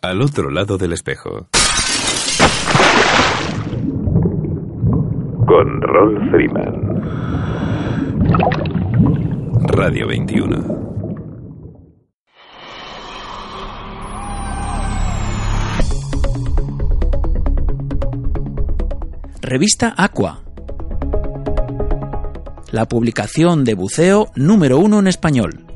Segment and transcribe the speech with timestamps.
[0.00, 1.48] Al otro lado del espejo.
[5.44, 7.02] Con Rolf Freeman.
[9.66, 10.78] Radio 21.
[19.40, 20.44] Revista Aqua.
[22.70, 25.67] La publicación de buceo número uno en español.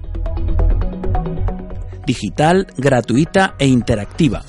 [2.05, 4.45] Digital, gratuita e interactiva.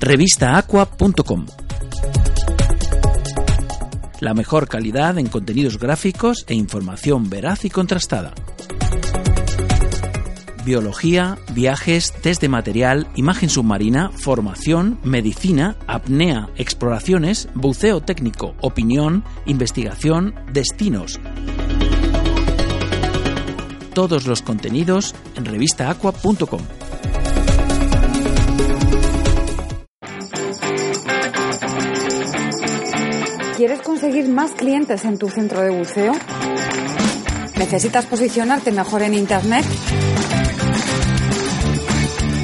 [0.00, 1.46] Revistaaqua.com.
[4.20, 8.34] La mejor calidad en contenidos gráficos e información veraz y contrastada.
[10.64, 20.34] Biología, viajes, test de material, imagen submarina, formación, medicina, apnea, exploraciones, buceo técnico, opinión, investigación,
[20.52, 21.20] destinos.
[23.96, 26.60] Todos los contenidos en revistaaqua.com.
[33.56, 36.12] ¿Quieres conseguir más clientes en tu centro de buceo?
[37.56, 39.64] ¿Necesitas posicionarte mejor en Internet?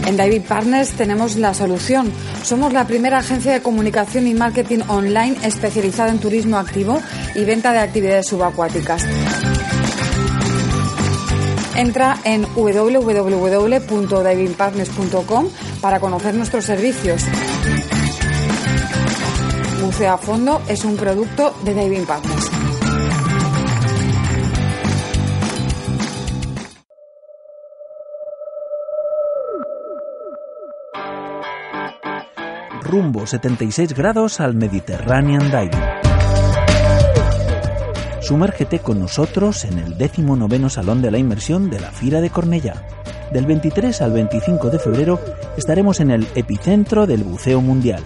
[0.06, 2.10] En David Partners tenemos la solución.
[2.44, 6.98] Somos la primera agencia de comunicación y marketing online especializada en turismo activo
[7.34, 9.04] y venta de actividades subacuáticas.
[11.76, 15.48] Entra en www.divingpartners.com
[15.80, 17.22] para conocer nuestros servicios.
[19.82, 22.50] Buceo a fondo es un producto de Diving Partners.
[32.82, 36.01] Rumbo 76 grados al Mediterranean Diving.
[38.22, 42.86] Sumérgete con nosotros en el 19 Salón de la Inmersión de la Fira de Cornellá.
[43.32, 45.18] Del 23 al 25 de febrero
[45.56, 48.00] estaremos en el epicentro del buceo mundial.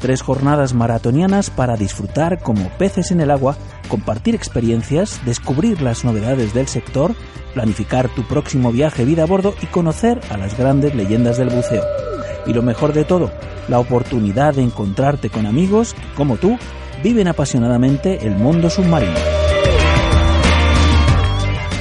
[0.00, 3.56] Tres jornadas maratonianas para disfrutar como peces en el agua,
[3.88, 7.14] compartir experiencias, descubrir las novedades del sector,
[7.54, 11.84] planificar tu próximo viaje vida a bordo y conocer a las grandes leyendas del buceo.
[12.46, 13.30] Y lo mejor de todo,
[13.68, 16.58] la oportunidad de encontrarte con amigos que, como tú,
[17.02, 19.14] viven apasionadamente el mundo submarino.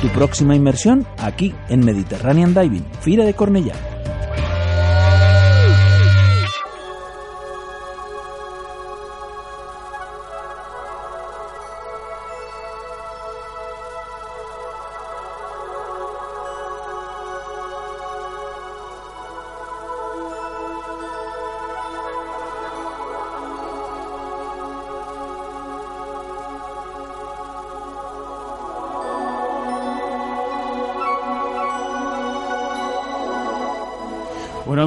[0.01, 3.94] Tu próxima inmersión aquí en Mediterranean Diving, Fira de Cornellá.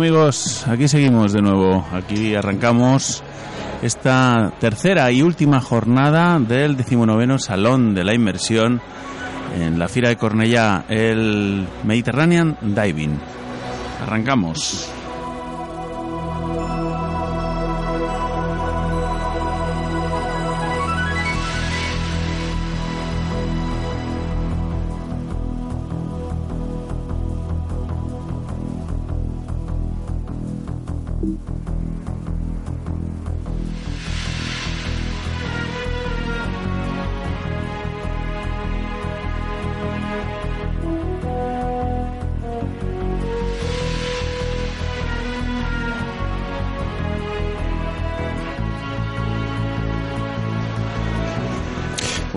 [0.08, 1.84] Amigos, aquí seguimos de nuevo.
[1.92, 3.22] Aquí arrancamos
[3.82, 8.80] esta tercera y última jornada del decimonoveno Salón de la Inmersión
[9.54, 13.19] en la Fira de Cornellá, el Mediterranean Diving.
[14.02, 14.91] Arrancamos.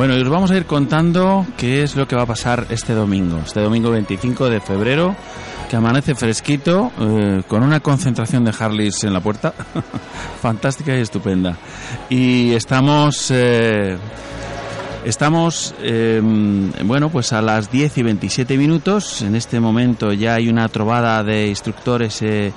[0.01, 2.93] Bueno, y os vamos a ir contando qué es lo que va a pasar este
[2.93, 5.15] domingo, este domingo 25 de febrero,
[5.69, 9.53] que amanece fresquito, eh, con una concentración de Harleys en la puerta,
[10.41, 11.55] fantástica y estupenda.
[12.09, 13.29] Y estamos...
[13.29, 13.95] eh,
[15.03, 16.21] Estamos, eh,
[16.83, 19.23] bueno, pues a las 10 y 27 minutos.
[19.23, 22.53] En este momento ya hay una trovada de instructores eh,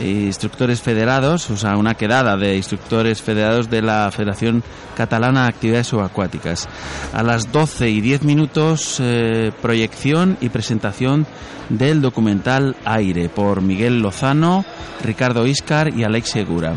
[0.00, 4.62] instructores federados, o sea, una quedada de instructores federados de la Federación
[4.96, 6.68] Catalana de Actividades Subacuáticas.
[7.12, 11.26] A las 12 y 10 minutos, eh, proyección y presentación
[11.68, 14.64] del documental Aire por Miguel Lozano,
[15.02, 16.74] Ricardo Iscar y Alex Segura.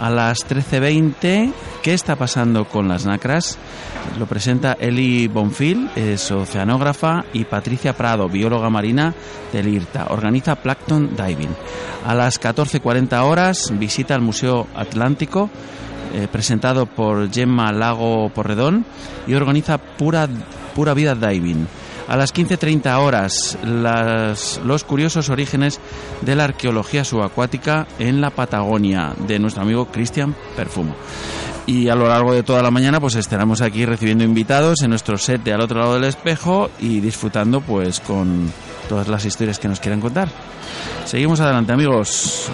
[0.00, 1.52] A las 13.20,
[1.82, 3.58] ¿qué está pasando con las nacras?
[4.18, 9.14] Lo presenta Eli Bonfil, es oceanógrafa, y Patricia Prado, bióloga marina
[9.52, 10.06] del IRTA.
[10.08, 11.54] Organiza Plankton Diving.
[12.06, 15.50] A las 14.40 horas, visita al Museo Atlántico,
[16.14, 18.86] eh, presentado por Gemma Lago Porredón,
[19.26, 20.26] y organiza Pura,
[20.74, 21.66] Pura Vida Diving.
[22.10, 25.80] A las 15.30 horas, las- los curiosos orígenes
[26.22, 30.94] de la arqueología subacuática en la Patagonia, de nuestro amigo Cristian Perfumo.
[31.66, 35.16] Y a lo largo de toda la mañana, pues estaremos aquí recibiendo invitados en nuestro
[35.18, 38.52] set de al otro lado del espejo y disfrutando, pues, con
[38.88, 40.28] todas las historias que nos quieran contar.
[41.04, 42.50] Seguimos adelante, amigos.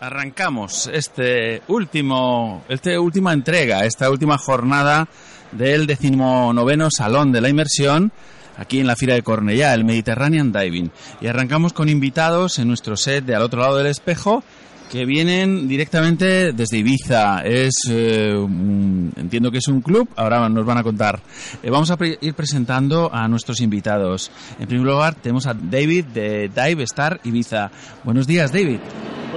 [0.00, 5.08] Arrancamos este último, este última entrega, esta última jornada
[5.52, 8.12] del decimonoveno Salón de la Inmersión
[8.56, 10.90] aquí en la Fira de Cornellá, el Mediterranean Diving.
[11.20, 14.44] Y arrancamos con invitados en nuestro set de al otro lado del espejo
[14.90, 17.42] que vienen directamente desde Ibiza.
[17.44, 18.34] Es, eh,
[19.16, 21.20] entiendo que es un club, ahora nos van a contar.
[21.62, 24.30] Eh, vamos a ir presentando a nuestros invitados.
[24.58, 27.70] En primer lugar tenemos a David de Dive Star Ibiza.
[28.04, 28.80] Buenos días, David.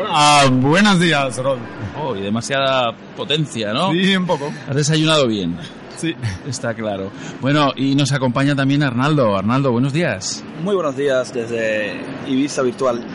[0.10, 1.58] Ah, buenos días, Rod.
[2.02, 3.92] Oh, y demasiada potencia, ¿no?
[3.92, 4.52] Sí, un poco.
[4.68, 5.58] Has desayunado bien,
[5.98, 6.16] Sí.
[6.48, 7.12] está claro.
[7.40, 9.38] Bueno, y nos acompaña también Arnaldo.
[9.38, 10.44] Arnaldo, buenos días.
[10.64, 11.94] Muy buenos días desde
[12.28, 13.06] Ibiza Virtual.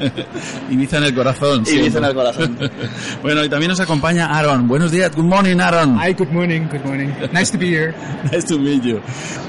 [0.70, 1.60] Ibiza en el corazón.
[1.60, 1.98] Ibiza siempre.
[1.98, 2.58] en el corazón.
[3.22, 4.66] bueno, y también nos acompaña Aaron.
[4.66, 5.14] Buenos días.
[5.14, 5.98] Good morning, Aaron.
[6.02, 7.08] Hi, good morning, good morning.
[7.32, 7.94] Nice to be here.
[8.32, 9.00] Nice to meet you.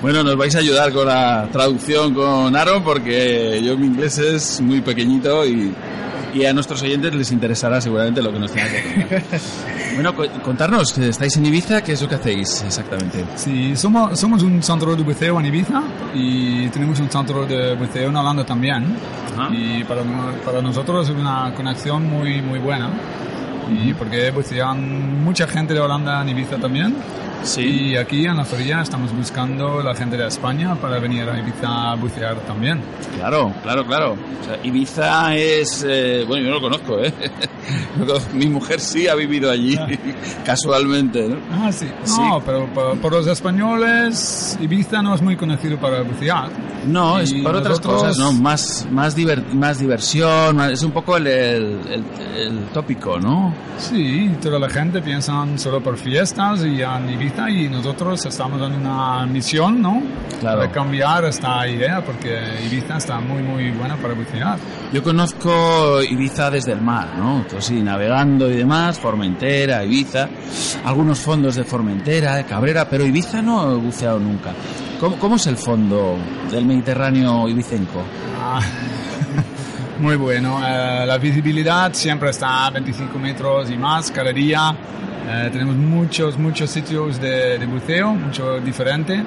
[0.01, 4.61] Bueno, nos vais a ayudar con la traducción con Aaron porque yo mi inglés es
[4.61, 5.73] muy pequeñito y,
[6.37, 9.23] y a nuestros oyentes les interesará seguramente lo que nos tenga que contar.
[9.95, 13.25] Bueno, co- contarnos, estáis en Ibiza, ¿qué es lo que hacéis exactamente?
[13.35, 15.81] Sí, somos, somos un centro de buceo en Ibiza
[16.13, 18.85] y tenemos un centro de buceo en Holanda también.
[19.33, 19.49] Ajá.
[19.51, 20.03] Y para,
[20.45, 22.89] para nosotros es una conexión muy, muy buena.
[23.71, 26.93] Y porque bucean mucha gente de Holanda en Ibiza también.
[27.57, 31.91] Y aquí en la feria estamos buscando la gente de España para venir a Ibiza
[31.91, 32.81] a bucear también.
[33.17, 34.11] Claro, claro, claro.
[34.41, 35.85] O sea, Ibiza es...
[35.87, 37.13] eh, bueno, yo no lo conozco, ¿eh?
[38.33, 39.77] Mi mujer sí ha vivido allí,
[40.45, 41.37] casualmente, ¿no?
[41.51, 41.87] Ah, sí.
[42.03, 42.15] Sí.
[42.19, 46.49] No, pero por, por los españoles, Ibiza no es muy conocido para bucear.
[46.85, 48.33] No, es Y por otras nosotros- cosas, ¿no?
[48.33, 52.03] Más, más, diver- más diversión, es un poco el, el, el-
[52.37, 53.53] el tópico, ¿no?
[53.77, 58.79] Sí, toda la gente piensa solo por fiestas y en Ibiza y nosotros estamos en
[58.79, 60.01] una misión, ¿no?
[60.39, 60.59] Claro.
[60.59, 64.57] Para cambiar esta idea porque Ibiza está muy, muy buena para bucear.
[64.93, 67.45] Yo conozco Ibiza desde el mar, ¿no?
[67.59, 70.29] Sí, navegando y demás, Formentera, Ibiza,
[70.85, 74.53] algunos fondos de Formentera, de Cabrera, pero Ibiza no he buceado nunca.
[74.99, 76.17] ¿Cómo, cómo es el fondo
[76.49, 78.03] del Mediterráneo ibicenco?
[78.41, 78.59] Ah,
[79.99, 80.59] muy bueno.
[80.65, 84.75] Eh, la visibilidad siempre está a 25 metros y más cada día.
[85.27, 89.23] Eh, tenemos muchos, muchos sitios de, de buceo, mucho diferente.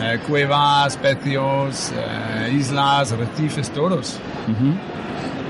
[0.00, 4.18] Eh, cuevas, pecios, eh, islas, arrecifes, todos.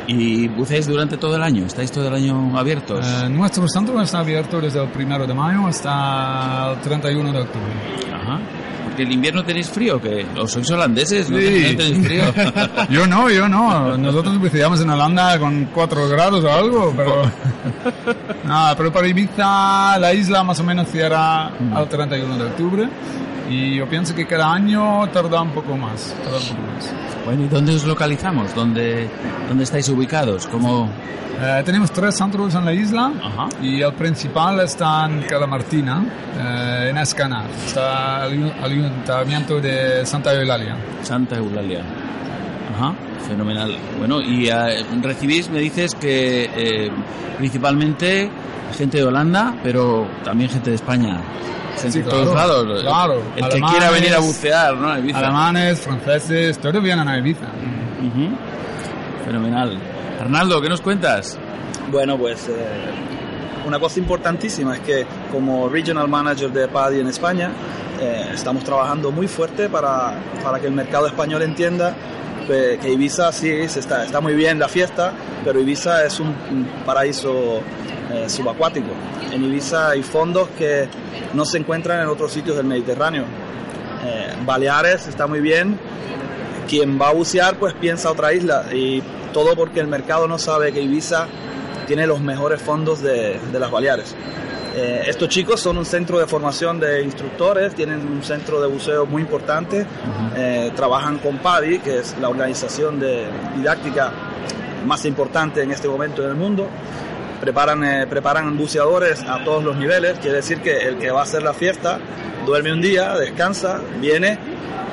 [0.06, 1.64] ¿Y buceáis durante todo el año?
[1.64, 3.06] ¿Estáis todo el año abiertos?
[3.06, 7.72] Eh, nuestro centro está abierto desde el 1 de mayo hasta el 31 de octubre.
[8.12, 8.40] Ajá.
[8.84, 11.30] Porque el invierno tenéis frío, que ¿O sois holandeses?
[11.30, 11.68] ¿No, Sí.
[11.72, 12.24] ¿No tenéis frío?
[12.90, 13.96] Yo no, yo no.
[13.96, 17.22] Nosotros buceamos en Holanda con 4 grados o algo, pero...
[18.44, 22.88] No, pero para Ibiza la isla más o menos cierra al 31 de octubre
[23.48, 26.14] Y yo pienso que cada año tarda un poco más.
[26.24, 26.94] tarda un poco más.
[27.24, 28.54] Bueno, ¿y dónde os localizamos?
[28.54, 29.08] ¿Dónde,
[29.48, 30.46] dónde estáis ubicados?
[30.46, 30.88] ¿Cómo...?
[31.40, 33.48] Eh, tenemos tres centros en la isla Ajá.
[33.60, 36.04] y el principal está en Calamartina,
[36.38, 37.46] eh, en Escanar.
[37.66, 40.76] Está el ayuntamiento de Santa Eulalia.
[41.02, 41.82] Santa Eulalia.
[42.76, 42.94] Ajá,
[43.26, 43.76] fenomenal.
[43.98, 46.90] Bueno, y eh, recibís, me dices que eh,
[47.38, 48.30] principalmente
[48.76, 51.18] gente de Holanda, pero también gente de España.
[51.76, 52.82] Sí, de todos claro, lados.
[52.82, 53.22] claro.
[53.34, 54.90] El que Alemanes, quiera venir a bucear, ¿no?
[54.92, 55.18] A Ibiza.
[55.18, 57.46] Alemanes, franceses, todos vienen a Ibiza.
[57.46, 58.36] Ujú.
[59.24, 59.78] Fenomenal.
[60.20, 61.38] Arnaldo, ¿qué nos cuentas?
[61.90, 62.52] Bueno, pues eh,
[63.66, 67.50] una cosa importantísima es que como Regional Manager de PADI en España,
[68.00, 71.94] eh, estamos trabajando muy fuerte para, para que el mercado español entienda
[72.46, 75.12] que, que Ibiza sí se está, está muy bien la fiesta,
[75.44, 77.60] pero Ibiza es un, un paraíso
[78.12, 78.88] eh, subacuático.
[79.30, 80.88] En Ibiza hay fondos que
[81.34, 83.24] no se encuentran en otros sitios del Mediterráneo.
[84.04, 85.78] Eh, Baleares está muy bien,
[86.68, 89.02] quien va a bucear pues piensa otra isla y
[89.32, 91.26] todo porque el mercado no sabe que Ibiza
[91.86, 94.14] tiene los mejores fondos de, de las Baleares.
[94.74, 99.04] Eh, estos chicos son un centro de formación de instructores, tienen un centro de buceo
[99.04, 99.86] muy importante,
[100.34, 104.10] eh, trabajan con PADI, que es la organización de didáctica
[104.86, 106.68] más importante en este momento en el mundo.
[107.42, 111.22] Preparan, eh, preparan buceadores a todos los niveles, quiere decir que el que va a
[111.24, 111.98] hacer la fiesta
[112.46, 114.38] duerme un día, descansa, viene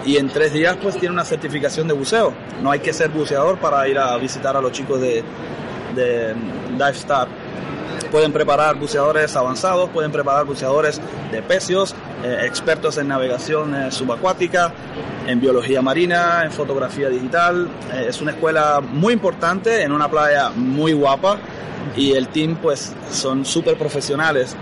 [0.03, 2.33] y en tres días pues tiene una certificación de buceo.
[2.63, 5.23] No hay que ser buceador para ir a visitar a los chicos de,
[5.95, 6.33] de
[6.71, 7.27] Dive Star.
[8.11, 10.99] Pueden preparar buceadores avanzados, pueden preparar buceadores
[11.31, 14.73] de pecios, eh, expertos en navegación eh, subacuática,
[15.27, 17.69] en biología marina, en fotografía digital.
[17.93, 21.37] Eh, es una escuela muy importante en una playa muy guapa
[21.95, 24.55] y el team pues son súper profesionales.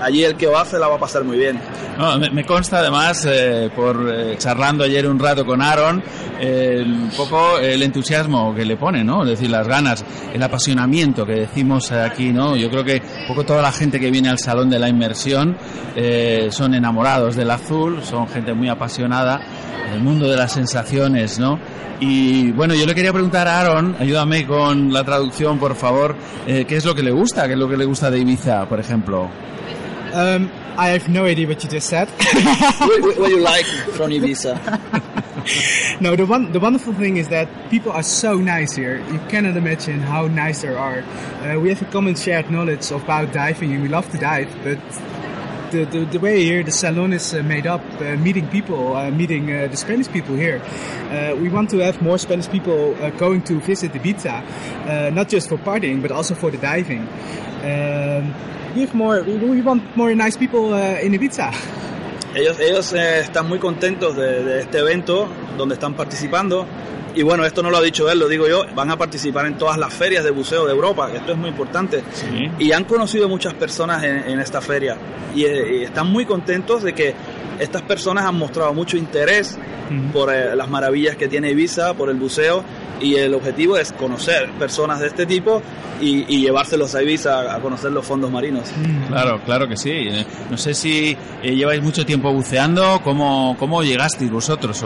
[0.00, 1.60] Allí el que va se la va a pasar muy bien.
[1.98, 6.02] No, me, consta además, eh, por eh, charlando ayer un rato con Aaron,
[6.40, 9.22] eh, un poco el entusiasmo que le pone, ¿no?
[9.24, 10.02] Es decir, las ganas,
[10.32, 12.56] el apasionamiento que decimos aquí, ¿no?
[12.56, 15.58] Yo creo que un poco toda la gente que viene al Salón de la Inmersión
[16.50, 19.38] son enamorados del azul, son gente muy apasionada,
[19.92, 21.58] el mundo de las sensaciones, ¿no?
[22.00, 26.16] Y bueno, yo le quería preguntar a Aaron, ayúdame con la traducción, por favor,
[26.46, 27.46] ¿qué es lo que le gusta?
[27.46, 29.28] ¿Qué es lo que le gusta de Ibiza, por ejemplo?
[30.12, 32.08] Um, I have no idea what you just said.
[32.80, 34.56] what, what- what you like from Ibiza?
[36.00, 38.98] no, the one, the wonderful thing is that people are so nice here.
[39.12, 41.00] You cannot imagine how nice they are.
[41.42, 44.48] Uh, we have a common shared knowledge about diving, and we love to dive.
[44.64, 44.78] But
[45.70, 49.10] the the, the way here the salon is uh, made up, uh, meeting people, uh,
[49.10, 50.60] meeting uh, the Spanish people here.
[51.10, 54.42] Uh, we want to have more Spanish people uh, going to visit Ibiza,
[54.86, 57.02] uh, not just for partying, but also for the diving.
[57.62, 58.34] Um,
[58.74, 59.22] we have more.
[59.22, 61.50] We, want more nice people uh, in Ibiza.
[62.34, 66.66] Ellos, ellos eh, están muy contentos de, de este evento donde están participando.
[67.14, 68.64] Y bueno, esto no lo ha dicho él, lo digo yo.
[68.74, 71.48] Van a participar en todas las ferias de buceo de Europa, que esto es muy
[71.48, 72.04] importante.
[72.58, 74.96] Y han conocido muchas personas en, en esta feria.
[75.34, 77.14] Y, eh, y están muy contentos de que
[77.60, 79.58] estas personas han mostrado mucho interés
[80.12, 82.64] por eh, las maravillas que tiene Ibiza, por el buceo.
[83.00, 85.62] Y el objetivo es conocer personas de este tipo
[86.02, 88.70] y, y llevárselos a Ibiza a conocer los fondos marinos.
[89.08, 89.90] Claro, claro que sí.
[89.90, 94.84] Eh, No sé si eh, lleváis mucho tiempo buceando, ¿cómo, cómo llegasteis vosotros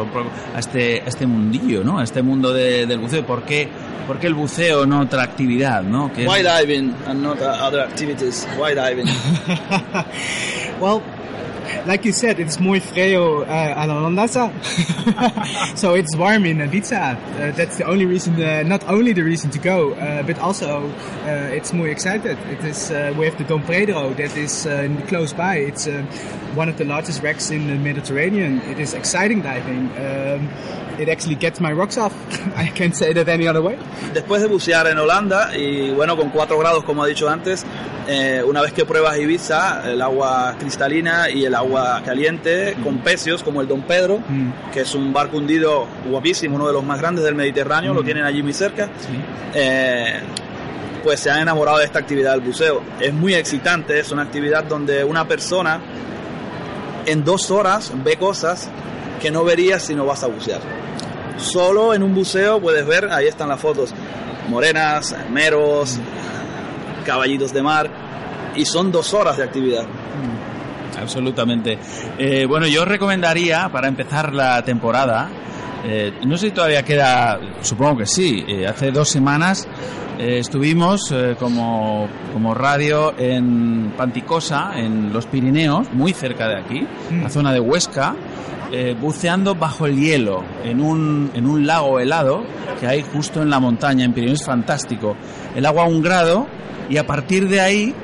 [0.54, 1.98] a este, a este mundillo, ¿no?
[1.98, 3.26] A este mundo de- del buceo.
[3.26, 3.68] ¿Por qué,
[4.06, 6.12] por qué el buceo, no otra actividad, no?
[6.12, 8.46] ¿Qué es- Why diving and not uh, other activities?
[8.56, 9.06] Why diving?
[10.80, 11.02] Well,
[11.86, 14.52] like you said, it's muy frío uh, a la holandesa.
[15.76, 17.16] so it's warm in Ibiza.
[17.16, 20.88] Uh, that's the only reason, uh, not only the reason to go, uh, but also
[21.24, 22.38] uh, it's muy excited.
[22.50, 25.56] It is, uh, we have the Dom Pedro that is uh, close by.
[25.56, 25.86] It's
[26.54, 28.60] one of the largest wrecks in the Mediterranean.
[28.62, 29.90] It is exciting diving.
[29.96, 30.48] Um,
[30.98, 32.14] it actually gets my rocks off.
[32.56, 33.76] I can't say that any other way.
[34.12, 37.64] Después de bucear en Holanda y bueno, con 4 grados como he dicho antes,
[38.06, 41.63] eh, una vez que pruebas Ibiza, el agua cristalina y el agua
[42.04, 44.20] caliente con pecios como el Don Pedro,
[44.72, 48.24] que es un barco hundido guapísimo, uno de los más grandes del Mediterráneo, lo tienen
[48.24, 48.88] allí muy cerca,
[49.54, 50.20] eh,
[51.02, 52.82] pues se han enamorado de esta actividad del buceo.
[53.00, 55.80] Es muy excitante, es una actividad donde una persona
[57.06, 58.70] en dos horas ve cosas
[59.20, 60.60] que no verías si no vas a bucear.
[61.36, 63.92] Solo en un buceo puedes ver, ahí están las fotos,
[64.48, 65.98] morenas, meros,
[67.04, 67.90] caballitos de mar,
[68.56, 69.84] y son dos horas de actividad.
[71.00, 71.78] Absolutamente.
[72.18, 75.28] Eh, bueno, yo os recomendaría, para empezar la temporada,
[75.86, 78.42] Eh, no sé si todavía queda, supongo que sí.
[78.48, 79.68] Eh, hace dos semanas
[80.18, 86.86] estuvimos como, como radio en Panticosa, en los Pirineos, muy cerca de aquí,
[87.22, 88.14] la zona de Huesca,
[88.98, 92.44] buceando bajo el hielo en un, en un lago helado
[92.80, 95.16] que hay justo en la montaña, en Pirineos, fantástico.
[95.54, 96.46] El agua a un grado
[96.88, 97.94] y a partir de ahí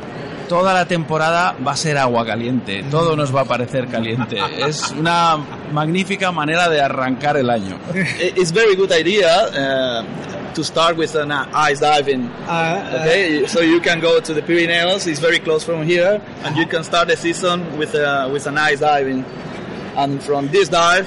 [0.51, 4.37] toda la temporada va a ser agua caliente, todo nos va a parecer caliente.
[4.67, 5.37] Es una
[5.73, 7.79] magnífica manera de arrancar el año.
[7.95, 12.29] It- It's very good idea uh, to start with an uh, ice diving.
[12.49, 15.07] Uh, Okay, so you can go to the Pyrenees.
[15.07, 18.59] It's very close from here, and you can start the season with a, with an
[18.59, 19.25] ice diving.
[19.97, 21.07] And from this dive,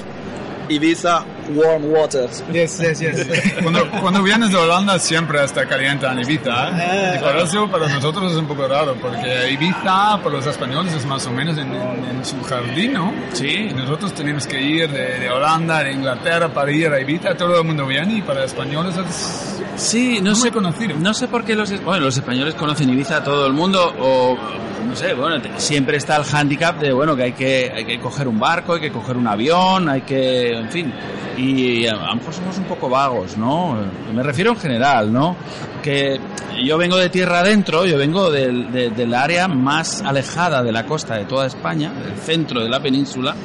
[0.70, 2.44] Ibiza warm waters.
[2.52, 3.28] Yes, yes, yes.
[3.62, 6.70] Cuando, cuando vienes de Holanda siempre está caliente en Ibiza.
[6.70, 7.16] ¿eh?
[7.20, 11.06] Y por eso para nosotros es un poco raro, porque Ibiza para los españoles es
[11.06, 13.14] más o menos en, en- en su jardín, ¿no?
[13.34, 13.68] Sí.
[13.70, 17.60] Y nosotros tenemos que ir de, de Holanda, de Inglaterra para ir a Ibiza, todo
[17.60, 19.60] el mundo viene y para españoles es...
[19.76, 20.96] Sí, no Muy sé, conocido.
[21.00, 24.38] no sé por qué los, bueno, los españoles conocen Ibiza a todo el mundo o
[24.88, 28.28] no sé, bueno, siempre está el hándicap de bueno que hay que hay que coger
[28.28, 30.94] un barco, hay que coger un avión, hay que, en fin,
[31.38, 33.78] y a, a lo mejor somos un poco vagos, ¿no?
[34.14, 35.36] Me refiero en general, ¿no?
[35.82, 36.20] Que
[36.64, 40.86] yo vengo de tierra adentro, yo vengo del, de- del área más alejada de la
[40.86, 43.36] costa de toda España, del centro de la península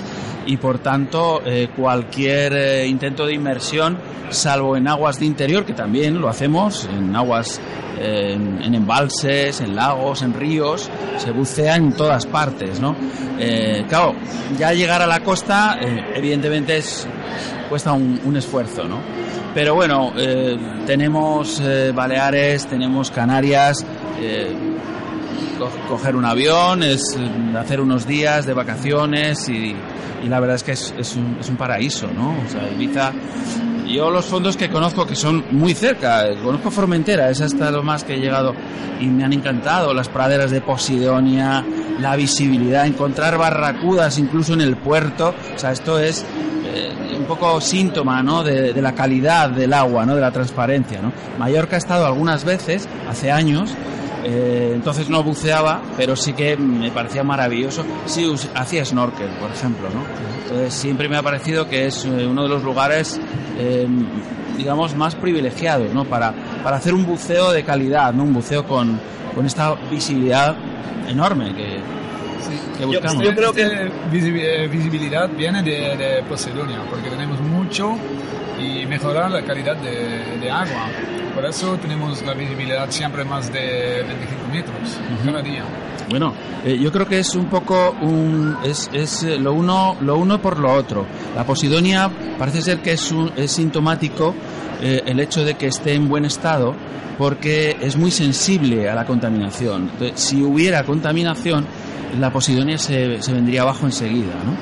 [0.49, 3.99] y por tanto eh, cualquier eh, intento de inmersión,
[4.31, 7.61] salvo en aguas de interior, que también lo hacemos, en aguas,
[7.99, 10.89] eh, en, embalses, en lagos, en ríos,
[11.19, 12.97] se bucea en todas partes, ¿no?
[13.89, 14.15] Claro,
[14.59, 15.79] ya llegar a la costa,
[16.15, 17.07] evidentemente es,
[17.69, 19.01] cuesta un, un esfuerzo, ¿no?
[19.55, 20.13] Pero bueno,
[20.87, 21.63] tenemos
[21.95, 23.85] Baleares, tenemos Canarias,
[25.59, 27.17] co- coger un avión, es
[27.59, 29.75] hacer unos días de vacaciones y,
[30.29, 32.31] la verdad es que es, un, paraíso, ¿no?
[32.47, 33.13] O sea, Ibiza,
[33.87, 38.05] yo los fondos que conozco que son muy cerca, conozco Formentera, es hasta lo más
[38.05, 38.53] que he llegado
[39.01, 41.65] y me han encantado, las praderas de Posidonia,
[42.01, 46.25] la visibilidad, encontrar barracudas incluso en el puerto, o sea, esto es
[46.67, 48.43] eh, un poco síntoma ¿no?
[48.43, 50.15] de, de la calidad del agua, ¿no?
[50.15, 51.01] de la transparencia.
[51.01, 51.13] ¿no?
[51.39, 53.75] Mallorca ha estado algunas veces, hace años,
[54.25, 57.85] eh, entonces no buceaba, pero sí que me parecía maravilloso.
[58.07, 59.89] Sí, hacía snorkel, por ejemplo.
[59.91, 60.03] ¿no?
[60.43, 63.21] Entonces siempre me ha parecido que es eh, uno de los lugares,
[63.59, 63.87] eh,
[64.57, 66.05] digamos, más privilegiados ¿no?
[66.05, 68.25] para, para hacer un buceo de calidad, ¿no?
[68.25, 69.01] un buceo con,
[69.35, 70.57] con esta visibilidad
[71.09, 71.55] enorme
[72.79, 73.23] que Yo- buscamos.
[73.25, 77.97] yo creo que- eh, visibilidad viene de, de Posidonia, porque tenemos mucho
[78.61, 80.87] y mejorar la calidad de, de agua.
[81.35, 85.63] Por eso tenemos la visibilidad siempre más de 25 metros cada día.
[86.11, 86.33] Bueno,
[86.65, 90.41] eh, yo creo que es un poco un es, es eh, lo uno lo uno
[90.41, 91.05] por lo otro.
[91.37, 94.35] La posidonia parece ser que es un- es sintomático
[94.81, 96.75] eh, el hecho de que esté en buen estado
[97.19, 99.91] porque es muy sensible a la contaminación.
[99.93, 101.67] Entonces, si hubiera contaminación,
[102.19, 104.57] la posidonia se, se vendría abajo enseguida, ¿no?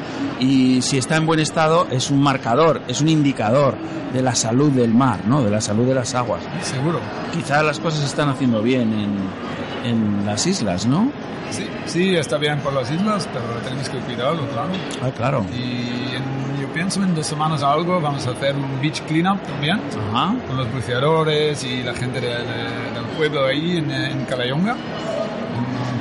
[0.45, 3.77] Y si está en buen estado es un marcador, es un indicador
[4.13, 5.43] de la salud del mar, ¿no?
[5.43, 6.43] De la salud de las aguas.
[6.63, 7.01] Seguro.
[7.33, 11.11] Quizás las cosas se están haciendo bien en, en las islas, ¿no?
[11.51, 14.71] Sí, sí, está bien por las islas, pero tenemos que cuidarlo, claro.
[15.03, 15.47] Ah, claro.
[15.57, 19.81] Y en- yo pienso en dos semanas algo vamos a hacer un beach cleanup también
[20.13, 20.35] Ajá.
[20.49, 24.77] con los buceadores y la gente de- de- del pueblo ahí en, en Calayonga.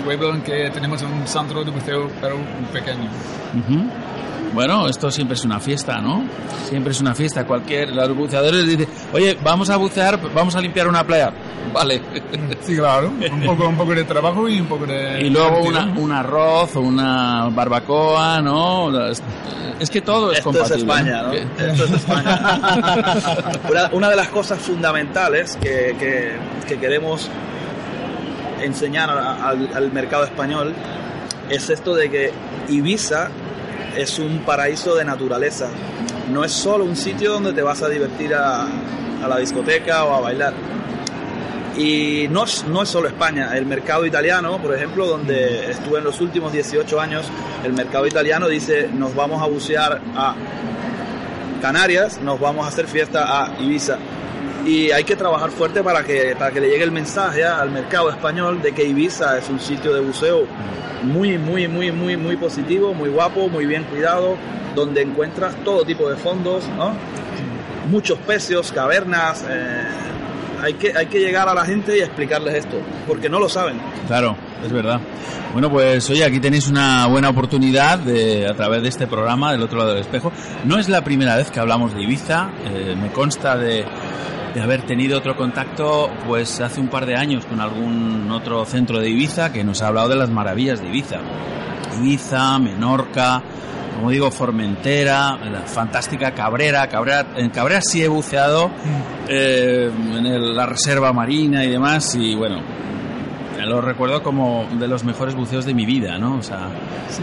[0.06, 2.38] Pueblo en que tenemos un centro de buceo, pero
[2.72, 3.10] pequeño.
[3.60, 3.90] Ujú.
[4.54, 6.24] Bueno, esto siempre es una fiesta, ¿no?
[6.70, 7.44] Siempre es una fiesta.
[7.46, 11.34] Cualquier, los buceadores dicen, oye, vamos a bucear, vamos a limpiar una playa.
[11.74, 12.02] Vale.
[12.62, 13.10] Sí, claro.
[13.10, 15.22] Un poco, un poco de trabajo y un poco de...
[15.26, 18.92] Y luego una, un arroz o una barbacoa, ¿no?
[19.80, 20.94] Es que todo es Esto es compatible.
[20.94, 21.34] España, ¿no?
[21.34, 22.40] Esto es España.
[23.70, 27.30] una, una de las cosas fundamentales que, que- que queremos
[28.66, 30.74] enseñar al, mercado español
[31.50, 32.32] es esto de que
[32.70, 33.30] Ibiza
[33.96, 35.68] es un paraíso de naturaleza.
[36.32, 38.68] No es solo un sitio donde te vas a divertir a,
[39.28, 40.54] la discoteca o a bailar.
[41.78, 46.06] Y no es, no es solo España, el mercado italiano, por ejemplo, donde estuve en
[46.06, 47.26] los últimos 18 años,
[47.66, 50.36] el mercado italiano dice, nos vamos a bucear a
[51.62, 53.98] Canarias, nos vamos a hacer fiesta a Ibiza.
[54.66, 58.10] Y hay que trabajar fuerte para que, para que le llegue el mensaje al mercado
[58.10, 60.46] español de que Ibiza es un sitio de buceo
[61.04, 64.36] muy, muy, muy, muy, muy positivo, muy guapo, muy bien cuidado,
[64.74, 66.94] donde encuentras todo tipo de fondos, ¿no?
[67.90, 69.84] muchos pecios, cavernas, eh,
[70.62, 73.78] hay que, hay que llegar a la gente y explicarles esto, porque no lo saben.
[74.08, 75.00] Claro, es verdad.
[75.54, 79.62] Bueno, pues oye, aquí tenéis una buena oportunidad de, a través de este programa, del
[79.62, 80.32] otro lado del espejo.
[80.66, 83.86] No es la primera vez que hablamos de Ibiza, eh, me consta de,
[84.56, 89.00] de haber tenido otro contacto pues hace un par de años con algún otro centro
[89.00, 91.18] de Ibiza que nos ha hablado de las maravillas de Ibiza.
[92.00, 93.44] Ibiza, Menorca,
[93.96, 96.88] como digo, Formentera, la fantástica Cabrera.
[96.88, 98.72] Cabrera en Cabrera sí he buceado
[99.28, 102.62] eh, en el- la reserva marina y demás y bueno,
[103.66, 106.38] lo recuerdo como de los mejores buceos de mi vida, ¿no?
[106.38, 106.70] O sea,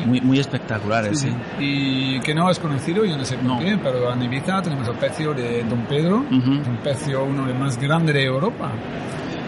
[0.06, 1.28] muy, muy espectaculares, sí.
[1.58, 4.94] Y que no es conocido, yo no sé por qué, pero en Ibiza tenemos el
[4.94, 8.70] pecio de Don Pedro, un pecio uno de los más grandes de Europa.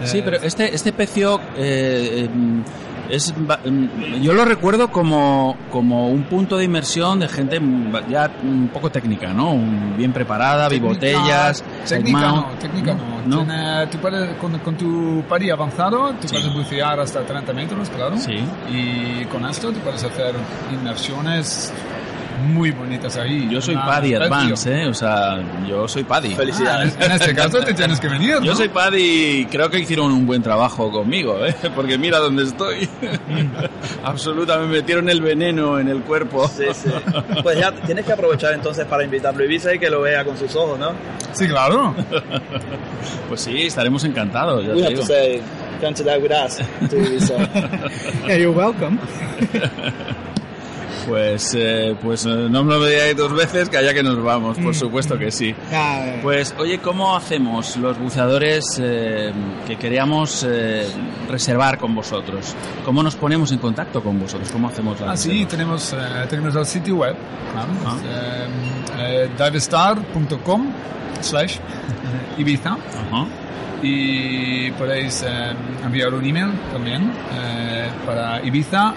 [0.05, 2.29] Sí, Eh, pero este, este pecio eh, eh,
[3.09, 7.61] es, mm, yo lo recuerdo como, como un punto de inmersión de gente
[8.09, 9.57] ya un poco técnica, ¿no?
[9.97, 13.15] Bien preparada, bibotellas, Técnica no, técnica no.
[13.27, 13.37] No.
[13.45, 18.17] Tiene- tú puedes, con, con tu pari avanzado, tú puedes bucear hasta 30 metros, claro.
[18.19, 18.37] Sí.
[18.71, 20.35] Y con esto tú puedes hacer
[20.73, 21.73] inmersiones
[22.43, 23.49] muy bonitas ahí.
[23.51, 24.15] Yo soy Paddy.
[24.15, 24.87] Advance, ¿eh?
[24.87, 26.37] O sea, yo soy Paddy.
[26.67, 28.45] Ah, en este caso te tienes que venir, ¿no?
[28.45, 31.55] Yo soy Paddy y creo que hicieron un buen trabajo conmigo, ¿eh?
[31.75, 32.89] Porque mira dónde estoy.
[34.05, 36.49] Absolutamente, me metieron el veneno en el cuerpo.
[36.49, 36.91] Sí, sí.
[37.43, 40.79] Pues ya tienes que aprovechar entonces para invitarlo y que lo vea con sus ojos,
[40.79, 40.93] ¿no?
[41.33, 41.95] Sí, claro.
[43.29, 44.65] Pues sí, estaremos encantados.
[44.65, 45.01] Ya We te have digo.
[45.01, 45.43] to say,
[45.81, 46.57] come to that with us
[46.89, 48.27] to Ibiza.
[48.27, 48.99] Yeah, you're welcome.
[51.07, 54.57] Pues, eh, pues eh, no me lo digáis dos veces, que allá que nos vamos,
[54.59, 54.75] por Mm.
[54.75, 55.55] supuesto que sí.
[55.73, 59.33] Ah, Pues, oye, ¿cómo hacemos los buceadores eh,
[59.67, 60.87] que queríamos eh,
[61.31, 62.55] reservar con vosotros?
[62.85, 64.51] ¿Cómo nos ponemos en contacto con vosotros?
[64.51, 65.95] ¿Cómo hacemos la Ah, sí, tenemos,
[66.29, 67.17] tenemos el sitio web,
[67.55, 67.97] Ah.
[68.05, 70.67] eh, eh, divestar.com
[71.25, 71.59] slash
[72.39, 73.27] Ibiza Ajá.
[73.83, 75.53] y podéis eh,
[75.85, 78.95] enviar un email también eh, para ibiza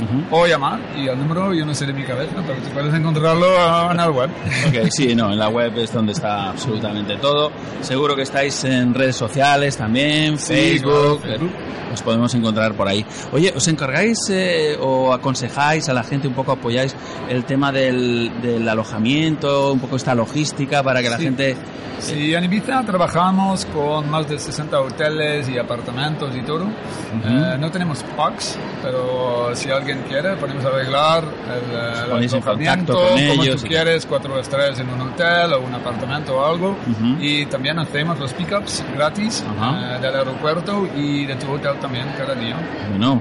[0.00, 2.68] arroba divestar.com o llamar y el número yo no sé de mi cabeza, pero tú
[2.72, 4.30] puedes encontrarlo en el web.
[4.68, 7.50] Ok, sí, no, en la web es donde está absolutamente todo.
[7.82, 11.52] Seguro que estáis en redes sociales también, Sí, Facebook, claro, Facebook.
[11.92, 13.04] os podemos encontrar por ahí.
[13.32, 16.94] Oye, ¿os encargáis eh, o aconsejáis a la gente, un poco apoyáis
[17.28, 21.24] el tema del, del alojamiento, un poco esta logística para que la Sí.
[21.24, 21.56] gente...
[22.00, 26.64] Sí, en Ibiza trabajamos con más de 60 hoteles y apartamentos y todo.
[26.64, 33.08] Eh, no tenemos packs, pero si alguien quiere, podemos arreglar el, eh, el alojamiento con
[33.08, 36.70] como ellos tú y- quieres, cuatro estrellas en un hotel o un apartamento o algo.
[36.70, 37.16] Ujú.
[37.20, 39.96] Y también hacemos los pickups gratis Ajá.
[39.96, 42.56] eh, del aeropuerto y de tu hotel también cada día.
[42.90, 43.20] Bueno,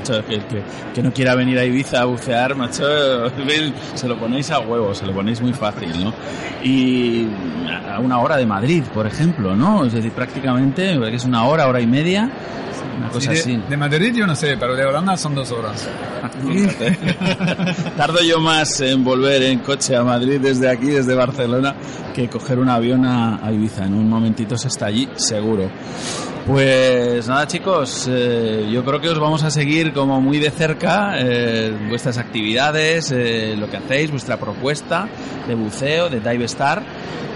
[0.00, 0.62] macho, que, que,
[0.94, 2.84] que no quiera venir a Ibiza a bucear, macho,
[3.94, 6.12] se lo ponéis a huevo, se lo ponéis muy fácil, ¿no?
[6.62, 7.26] Y
[7.88, 9.84] a una hora de Madrid, por ejemplo, ¿no?
[9.84, 12.30] Es decir, prácticamente, es una hora, hora y media,
[12.98, 13.56] una cosa de, así.
[13.68, 15.88] de Madrid yo no sé, pero de Holanda son dos horas.
[17.96, 21.74] Tardo yo más en volver en coche a Madrid desde aquí, desde Barcelona,
[22.14, 23.86] que coger un avión a, a Ibiza.
[23.86, 25.70] En un momentito se está allí, seguro.
[26.46, 31.14] Pues nada, chicos, eh, yo creo que os vamos a seguir como muy de cerca
[31.18, 35.08] eh, vuestras actividades, eh, lo que hacéis, vuestra propuesta
[35.46, 36.82] de buceo, de Dive Star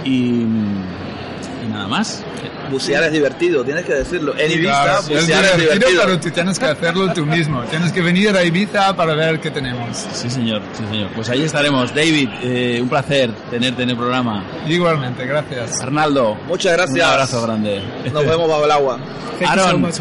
[0.04, 2.24] y, y nada más.
[2.70, 4.34] Bucear es divertido, tienes que decirlo.
[4.38, 7.62] En Ibiza, claro, bucear es es divertido, pero tú tienes que hacerlo tú mismo.
[7.64, 9.96] Tienes que venir a Ibiza para ver qué tenemos.
[10.12, 11.10] Sí, señor, sí, señor.
[11.14, 11.94] Pues ahí estaremos.
[11.94, 14.44] David, eh, un placer tenerte en el programa.
[14.66, 15.80] Igualmente, gracias.
[15.80, 16.96] Arnaldo, Muchas gracias.
[16.96, 17.82] un abrazo grande.
[18.12, 18.98] Nos vemos bajo el agua.
[19.38, 19.80] Thank you so Aaron.
[19.80, 20.00] much.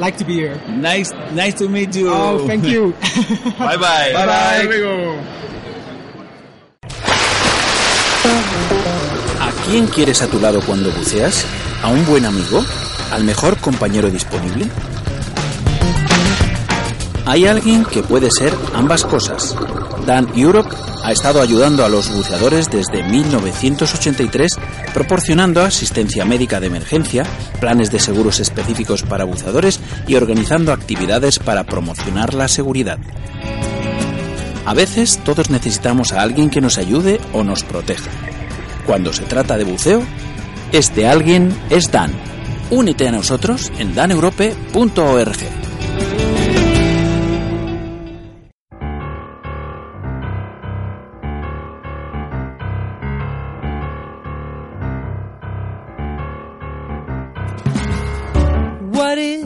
[0.00, 0.56] Like to be here.
[0.68, 2.10] Nice, nice to meet you.
[2.12, 2.94] Oh, thank you.
[3.58, 4.12] bye bye.
[4.12, 4.64] Bye bye.
[4.64, 5.16] Luego.
[9.40, 11.44] ¿A quién quieres a tu lado cuando buceas?
[11.82, 12.64] ¿A un buen amigo?
[13.10, 14.68] ¿Al mejor compañero disponible?
[17.26, 19.56] Hay alguien que puede ser ambas cosas.
[20.06, 20.70] Dan Europe
[21.02, 24.58] ha estado ayudando a los buceadores desde 1983,
[24.94, 27.24] proporcionando asistencia médica de emergencia,
[27.60, 32.98] planes de seguros específicos para buceadores y organizando actividades para promocionar la seguridad.
[34.64, 38.10] A veces todos necesitamos a alguien que nos ayude o nos proteja.
[38.86, 40.02] Cuando se trata de buceo,
[40.72, 42.12] este alguien es Dan.
[42.70, 45.36] Únete a nosotros en daneurope.org.
[58.90, 59.44] What is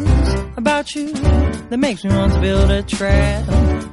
[0.56, 3.44] about you that makes me want to build a trap?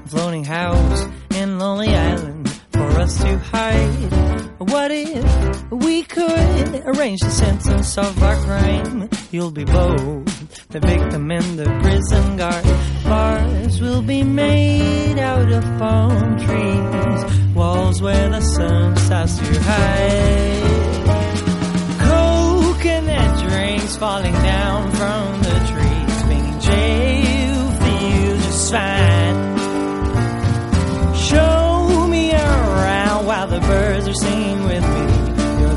[0.07, 2.42] Floating house in Lonely Island
[2.91, 4.59] for us to hide.
[4.59, 9.09] What if we could arrange the sentence of our crime.
[9.31, 12.65] You'll be both the victim and the prison guard.
[13.03, 20.63] Bars will be made out of palm trees, walls where the sun starts to hide.
[22.07, 29.22] Coconut drinks falling down from the trees, being jail feels just fine.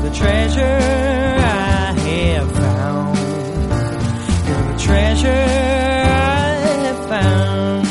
[0.07, 3.17] The treasure I have found.
[4.47, 7.87] You're the treasure I have found.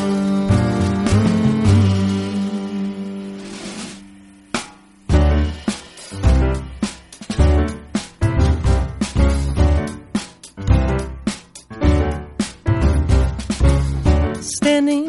[14.43, 15.05] Standing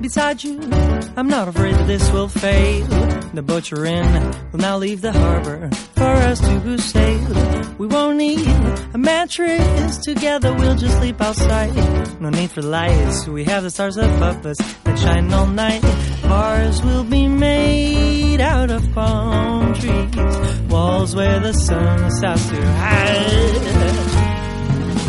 [0.00, 0.85] beside you,
[1.18, 2.86] I'm not afraid that this will fail.
[3.32, 7.74] The you're in will now leave the harbor for us to sail.
[7.78, 8.46] We won't need
[8.92, 11.74] a mattress, together we'll just sleep outside.
[12.20, 15.82] No need for lights, we have the stars above us that shine all night.
[16.24, 23.56] Ours will be made out of palm trees, walls where the sun starts to hide.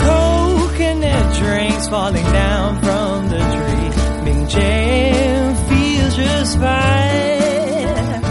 [0.08, 4.24] Coconut drinks falling down from the tree.
[4.24, 5.17] Being jail
[6.18, 8.22] just fine.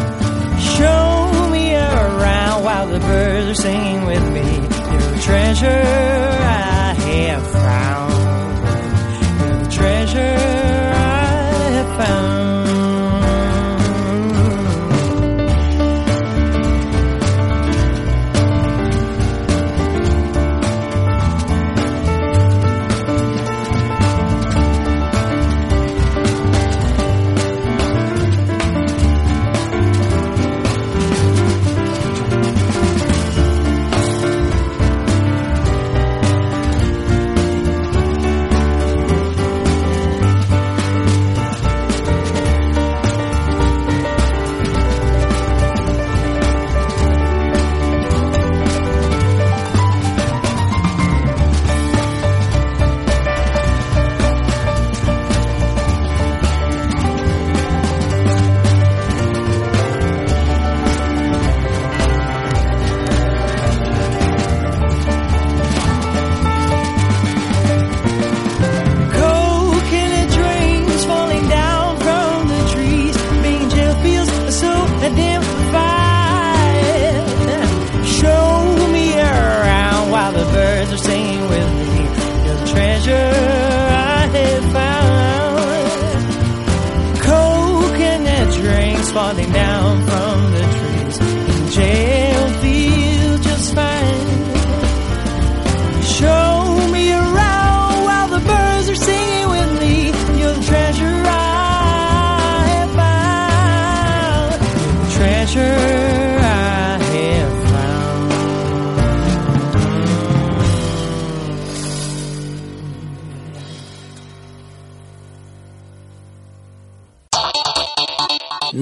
[0.75, 4.42] Show me around while the birds are singing with me.
[4.90, 7.66] You're the treasure I have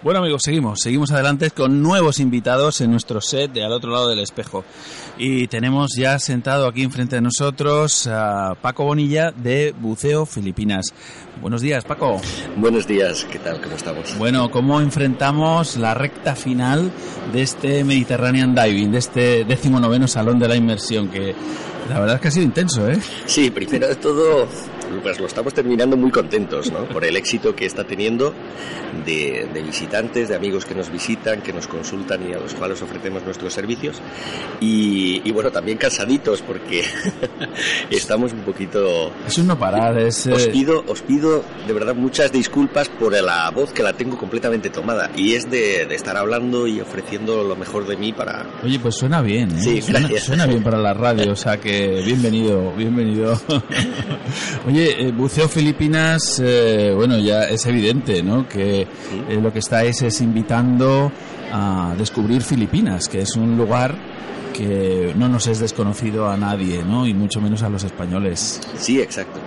[0.00, 4.08] Bueno amigos, seguimos, seguimos adelante con nuevos invitados en nuestro set de al otro lado
[4.08, 4.64] del espejo.
[5.18, 10.94] Y tenemos ya sentado aquí enfrente de nosotros a Paco Bonilla de Buceo Filipinas.
[11.40, 12.20] Buenos días, Paco.
[12.56, 13.60] Buenos días, ¿qué tal?
[13.60, 14.16] ¿Cómo estamos?
[14.18, 16.92] Bueno, ¿cómo enfrentamos la recta final
[17.32, 21.08] de este Mediterranean Diving, de este décimo noveno Salón de la Inmersión?
[21.08, 21.34] Que
[21.88, 23.00] la verdad es que ha sido intenso, ¿eh?
[23.26, 24.46] Sí, primero de todo,
[25.02, 26.88] pues lo estamos terminando muy contentos, ¿no?
[26.88, 28.34] Por el éxito que está teniendo
[29.04, 32.80] de, de visitantes, de amigos que nos visitan, que nos consultan y a los cuales
[32.82, 34.00] ofrecemos nuestros servicios.
[34.60, 36.84] Y, y bueno, también cansaditos porque
[37.90, 39.12] estamos un poquito...
[39.26, 40.26] Es un no parar, es...
[40.26, 44.16] Os eh, pido, os pido de verdad muchas disculpas por la voz que la tengo
[44.18, 48.46] completamente tomada y es de, de estar hablando y ofreciendo lo mejor de mí para...
[48.62, 49.60] Oye, pues suena bien, ¿eh?
[49.60, 53.40] Sí, suena, suena bien para la radio, o sea que bienvenido, bienvenido.
[54.66, 58.48] Oye, eh, Buceo Filipinas, eh, bueno, ya es evidente, ¿no?
[58.48, 58.86] Que eh,
[59.40, 61.10] lo que estáis es invitando
[61.52, 63.96] a descubrir Filipinas, que es un lugar
[64.52, 67.06] que no nos es desconocido a nadie, ¿no?
[67.06, 68.60] Y mucho menos a los españoles.
[68.76, 69.38] Sí, exacto.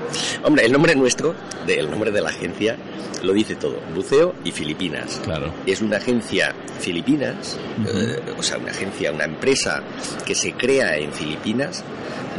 [0.43, 1.35] Hombre, el nombre nuestro,
[1.67, 2.77] el nombre de la agencia,
[3.21, 3.79] lo dice todo.
[3.93, 5.19] Buceo y Filipinas.
[5.23, 5.53] Claro.
[5.65, 7.57] Es una agencia Filipinas,
[7.93, 9.83] eh, o sea, una agencia, una empresa
[10.25, 11.83] que se crea en Filipinas.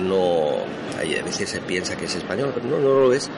[0.01, 0.65] No,
[1.03, 3.31] hay- a veces se piensa que es español, pero no, no lo es.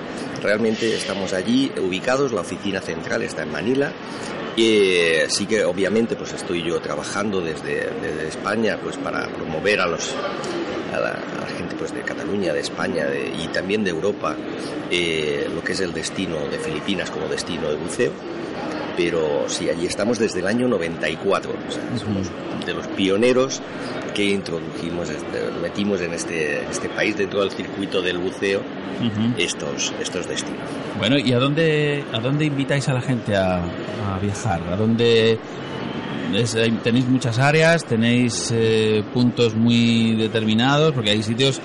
[0.43, 3.93] Realmente estamos allí ubicados, la oficina central está en Manila.
[4.57, 9.87] Eh, sí que obviamente pues estoy yo trabajando desde, desde España pues para promover a
[9.87, 10.15] los
[10.95, 11.19] a la,
[11.59, 14.37] gente pues de Cataluña, de España y también de Europa
[14.93, 18.13] eh, lo que es el destino de Filipinas como destino de buceo.
[18.97, 22.29] Pero sí, allí estamos desde el año 94, o sea, somos
[22.65, 23.61] de los pioneros
[24.15, 28.61] que introdujimos, este- metimos en este, este país dentro del circuito del buceo
[29.37, 30.61] estos, estos destinos.
[30.99, 34.61] Bueno, ¿y a dónde, a dónde invitáis a la gente a, a viajar?
[34.73, 35.37] ¿A dónde
[36.35, 37.85] es- tenéis muchas áreas?
[37.85, 40.93] ¿Tenéis eh, puntos muy determinados?
[40.93, 41.61] Porque hay sitios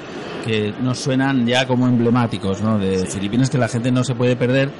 [0.45, 2.77] que nos suenan ya como emblemáticos, ¿no?
[2.79, 4.71] De Filipinas que la gente no se puede perder,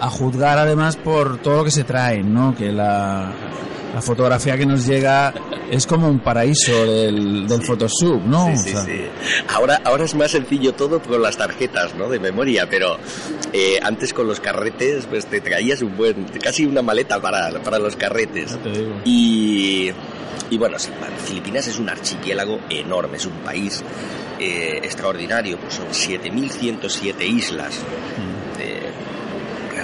[0.00, 2.54] a juzgar además por todo lo que se traen, ¿no?
[2.54, 3.30] Que la,
[3.94, 5.32] la fotografía que nos llega
[5.70, 8.46] es como un paraíso del, del Photoshop, ¿no?
[8.46, 9.00] Sí, O sí, sea, sí.
[9.54, 12.08] Ahora, ahora es más sencillo todo con las tarjetas, ¿no?
[12.08, 12.98] De memoria, pero
[13.52, 17.78] eh, antes con los carretes, pues te traías un buen, casi una maleta para, para
[17.78, 18.58] los carretes.
[19.04, 19.90] Y,
[20.50, 20.90] y bueno, sí,
[21.24, 23.82] Filipinas es un archipiélago enorme, es un país
[24.40, 27.74] eh, extraordinario, pues son 7.107 islas.
[27.76, 28.33] Eh,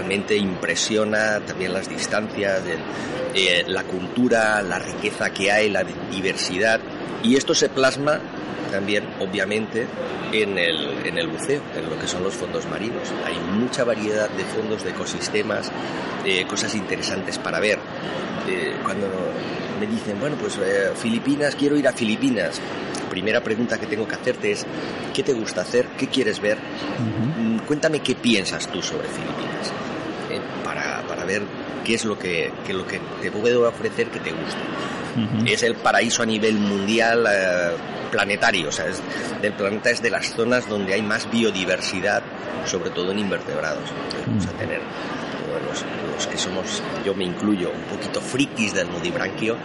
[0.00, 6.80] realmente impresiona también las distancias, el- eh, la cultura, la riqueza que hay, la diversidad.
[7.22, 8.18] Y esto se plasma
[8.72, 9.86] también, obviamente,
[10.32, 13.12] en el, en el buceo, en lo que son los fondos marinos.
[13.26, 15.70] Hay mucha variedad de fondos, de ecosistemas,
[16.24, 17.78] de cosas interesantes para ver.
[18.48, 19.06] Eh, cuando
[19.78, 22.58] me dicen, bueno, pues eh, Filipinas, quiero ir a Filipinas.
[23.10, 24.64] Primera pregunta que tengo que hacerte es,
[25.12, 25.86] ¿qué te gusta hacer?
[25.98, 26.56] ¿Qué quieres ver?
[26.58, 29.89] Mm, Cuéntame qué piensas tú sobre Filipinas, eh,
[31.30, 31.42] ver
[31.84, 34.58] qué es lo que, lo que te puedo ofrecer que te guste.
[35.52, 37.70] Es el paraíso a nivel mundial eh,
[38.12, 39.02] planetario, o sea, es-
[39.42, 42.22] del planeta es de las zonas donde hay más biodiversidad,
[42.66, 43.90] sobre todo en invertebrados.
[44.26, 44.80] Vamos a tener
[45.58, 45.84] los,
[46.14, 49.56] los que somos, yo me incluyo, un poquito frikis del nudibranquio,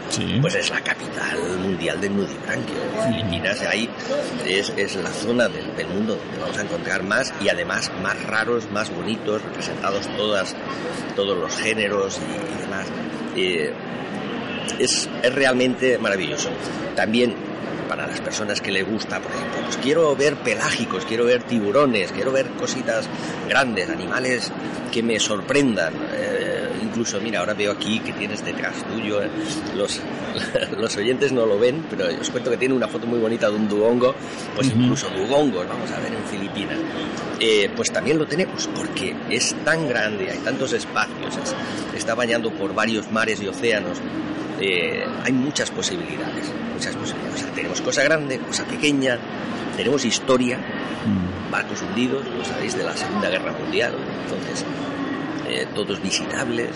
[0.41, 2.75] pues es la capital mundial del nudibranquio.
[3.07, 3.89] Filipinas ahí
[4.45, 8.21] es, es la zona del, del mundo donde vamos a encontrar más y además más
[8.23, 10.55] raros, más bonitos, representados todas,
[11.15, 12.87] todos los géneros y, y demás.
[13.35, 13.73] Eh,
[14.79, 16.49] es, es realmente maravilloso.
[16.95, 17.35] También
[17.87, 22.11] para las personas que les gusta, por ejemplo, pues quiero ver pelágicos, quiero ver tiburones,
[22.11, 23.07] quiero ver cositas
[23.47, 24.51] grandes, animales
[24.91, 25.93] que me sorprendan.
[26.13, 29.29] Eh, incluso, mira, ahora veo aquí que tienes detrás tuyo, eh,
[29.75, 29.99] los,
[30.77, 33.55] los oyentes no lo ven, pero os cuento que tiene una foto muy bonita de
[33.55, 34.15] un dugongo,
[34.55, 36.77] pues incluso dugongos vamos a ver en Filipinas.
[37.39, 41.55] Eh, pues también lo tenemos porque es tan grande, hay tantos espacios, es-
[41.97, 43.97] está bañando por varios mares y océanos.
[44.59, 47.35] Eh, hay muchas posibilidades, muchas posibilidades.
[47.41, 49.17] O sea, tenemos cosa grande, cosa pequeña,
[49.77, 50.59] tenemos historia,
[51.51, 54.65] barcos hundidos, lo sabéis, de la Segunda Guerra Mundial, entonces
[55.47, 56.69] eh, todos visitables,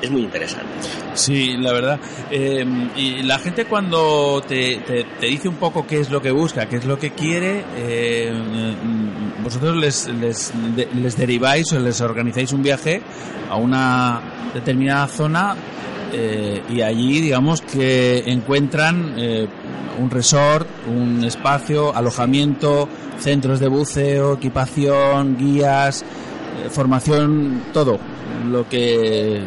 [0.00, 0.66] es muy interesante.
[1.14, 2.00] Sí, la verdad.
[2.30, 2.64] Eh,
[2.96, 6.66] y la gente cuando te, te- te dice un poco qué es lo que busca,
[6.68, 10.52] qué es lo que quiere, eh, mm, vosotros les, les,
[10.94, 13.00] les deriváis o les organizáis un viaje
[13.48, 14.20] a una
[14.54, 15.54] determinada zona
[16.12, 19.46] eh, y allí, digamos, que encuentran eh,
[20.00, 27.98] un resort, un espacio, alojamiento, centros de buceo, equipación, guías, eh, formación, todo
[28.50, 29.40] lo que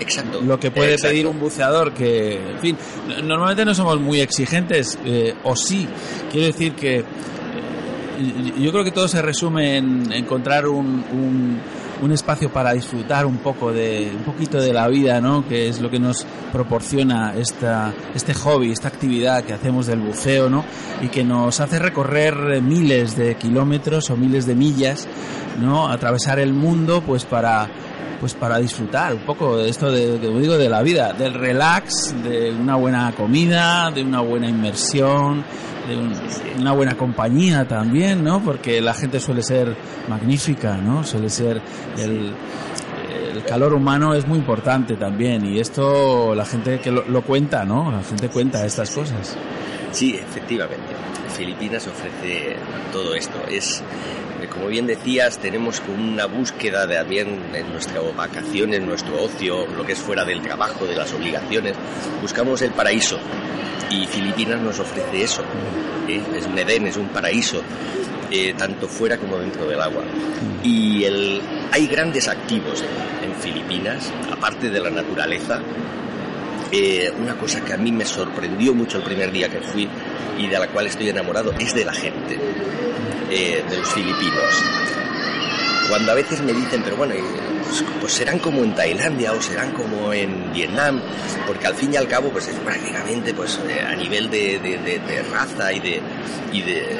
[0.00, 0.40] Exacto.
[0.42, 1.12] lo que puede Exacto.
[1.12, 2.76] pedir un buceador que en fin
[3.08, 5.86] no- normalmente no somos muy exigentes eh, o sí
[6.30, 7.04] quiero decir que
[8.58, 11.58] yo creo que todo se resume en encontrar un, un,
[12.02, 15.46] un espacio para disfrutar un poco de un poquito de la vida, ¿no?
[15.46, 20.50] Que es lo que nos proporciona esta este hobby, esta actividad que hacemos del buceo,
[20.50, 20.64] ¿no?
[21.02, 25.08] Y que nos hace recorrer miles de kilómetros o miles de millas,
[25.60, 25.88] ¿no?
[25.88, 27.68] Atravesar el mundo, pues para
[28.20, 32.14] pues para disfrutar un poco de esto de, de, digo, de la vida, del relax,
[32.22, 35.44] de una buena comida, de una buena inmersión,
[35.88, 36.14] de un-
[36.60, 38.42] una buena compañía también, ¿no?
[38.42, 39.74] Porque la gente suele ser
[40.08, 41.04] magnífica, ¿no?
[41.04, 41.60] Suele ser
[41.98, 42.32] el,
[43.34, 47.64] el calor humano es muy importante también y esto la gente que lo, lo cuenta,
[47.64, 47.90] ¿no?
[47.90, 49.36] La gente cuenta estas cosas.
[49.92, 50.92] Sí, efectivamente.
[51.34, 52.56] Filipinas ofrece
[52.92, 53.38] todo esto.
[53.50, 53.82] Es,
[54.40, 59.84] eh, como bien decías, tenemos una búsqueda de también en nuestras vacaciones, nuestro ocio, lo
[59.84, 61.76] que es fuera del trabajo, de las obligaciones.
[62.22, 63.18] Buscamos el paraíso
[63.90, 65.42] y Filipinas nos ofrece eso.
[66.08, 66.22] ¿eh?
[66.36, 67.62] Es un Edén, es un paraíso,
[68.30, 70.04] eh, tanto fuera como dentro del agua.
[70.62, 71.40] Y el,
[71.72, 75.60] hay grandes activos en, en Filipinas, aparte de la naturaleza,
[76.76, 79.88] eh, una cosa que a mí me sorprendió mucho el primer día que fui
[80.38, 82.38] y de la cual estoy enamorado es de la gente,
[83.30, 84.62] eh, de los filipinos.
[85.88, 87.14] Cuando a veces me dicen, pero bueno,
[87.64, 91.00] pues, pues serán como en Tailandia o serán como en Vietnam,
[91.46, 94.78] porque al fin y al cabo, pues es prácticamente pues eh, a nivel de, de-
[94.78, 96.00] de- raza y de,
[96.52, 96.96] y de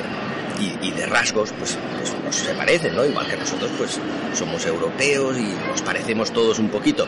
[0.82, 3.04] y, de rasgos, pues, pues nos se parecen, ¿no?
[3.04, 3.98] Igual que nosotros, pues
[4.34, 7.06] somos europeos y nos parecemos todos un poquito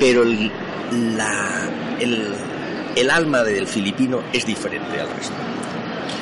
[0.00, 0.50] pero el,
[1.16, 1.68] la-
[2.00, 2.32] el,
[3.00, 5.34] el alma del filipino es diferente al resto.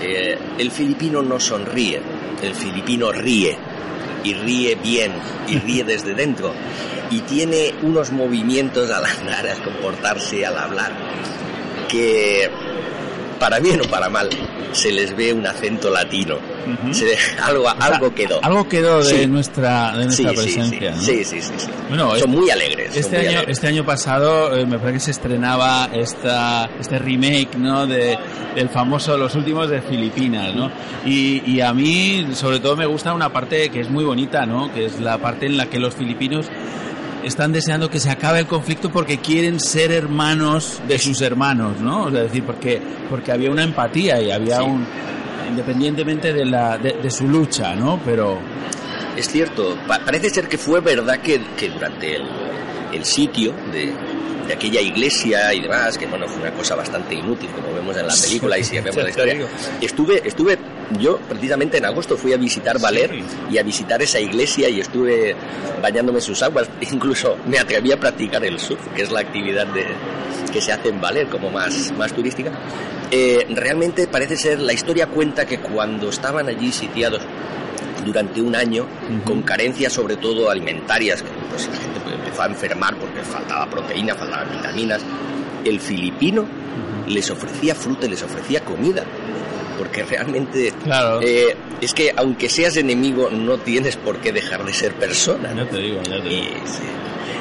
[0.03, 2.01] Eh, el filipino no sonríe,
[2.43, 3.57] el filipino ríe
[4.23, 5.13] y ríe bien
[5.49, 6.53] y ríe desde dentro
[7.11, 10.93] y tiene unos movimientos al andar, al comportarse, al hablar
[11.89, 12.51] que
[13.39, 14.29] para bien o para mal
[14.73, 16.37] se les ve un acento latino.
[16.93, 18.41] Se- algo, algo quedó.
[18.45, 19.27] Algo quedó de Sí.
[19.27, 20.91] nuestra, de nuestra Sí, presencia.
[20.91, 21.01] ¿no?
[21.01, 21.69] sí, sí, sí, sí.
[21.89, 22.97] Bueno, Son este- muy alegres.
[22.97, 23.57] Este muy año, alegres.
[23.59, 27.87] este año pasado eh, me parece que se estrenaba esta, este remake ¿no?
[27.87, 28.19] de,
[28.55, 30.55] del famoso Los Últimos de Filipinas.
[30.55, 30.71] ¿no?
[31.05, 34.73] Y, y a mí sobre todo me gusta una parte que es muy bonita, ¿no?
[34.75, 36.47] que es la parte en la que los filipinos
[37.27, 42.05] están deseando que se acabe el conflicto porque quieren ser hermanos de sus hermanos, ¿no?
[42.05, 44.65] O sea, decir, porque, porque había una empatía y había Sí.
[44.65, 44.87] un...
[45.51, 48.01] independientemente de, la, de, de su lucha, ¿no?
[48.05, 48.39] Pero...
[49.17, 52.23] Es cierto, pa- parece ser que fue verdad que, que durante el,
[52.93, 53.93] el sitio de,
[54.47, 58.07] de aquella iglesia y demás, que bueno, fue una cosa bastante inútil, como vemos en
[58.07, 59.37] la película y si vemos la historia,
[59.81, 60.59] estuve, estuve,
[60.99, 63.11] yo precisamente en agosto fui a visitar Valer
[63.51, 65.35] y a visitar esa iglesia y estuve
[65.83, 69.67] bañándome en sus aguas, incluso me atreví a practicar el surf, que es la actividad
[69.69, 69.87] de,
[70.53, 72.51] que se hace en Valer como más, más turística.
[73.11, 77.23] Eh, realmente parece ser, la historia cuenta que cuando estaban allí sitiados
[78.05, 78.87] durante un año
[79.25, 81.96] con carencias sobre todo alimentarias, pues la gente
[82.37, 85.03] empezó a enfermar porque faltaba proteína, faltaban vitaminas.
[85.65, 86.45] El filipino
[87.09, 89.05] les ofrecía fruta y les ofrecía comida.
[89.79, 91.21] Porque realmente Claro.
[91.23, 95.53] eh, es que aunque seas enemigo no tienes por qué dejar de ser persona.
[95.55, 96.43] Ya te digo, ya te digo.
[96.45, 96.83] Y, sí.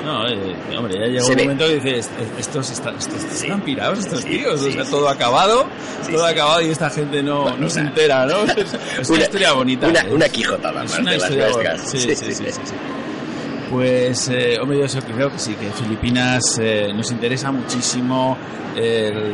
[0.04, 1.44] No, eh, hombre, ya llega Se un ve.
[1.44, 3.46] momento que dices, estos están, estos Sí.
[3.46, 5.66] están pirados, estos Sí, tíos, sí, o sea, todo acabado,
[6.12, 8.44] todo acabado y esta gente no, Bueno, no se una- entera, ¿no?
[8.58, 9.88] Es, es una, historia bonita.
[9.88, 10.08] Una, ¿eh?
[10.12, 11.90] una quijotada Es más una de las nuestras.
[11.90, 12.44] sí, sí, sí.
[13.70, 18.38] Pues, eh, hombre, yo creo que sí, que Filipinas eh, nos interesa muchísimo
[18.76, 19.34] el-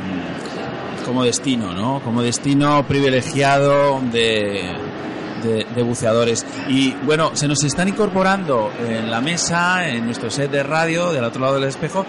[1.05, 1.99] como destino, ¿no?
[2.01, 6.45] Como destino privilegiado de buceadores.
[6.69, 11.23] Y bueno, se nos están incorporando en la mesa, en nuestro set de radio, del
[11.23, 12.05] otro lado del espejo,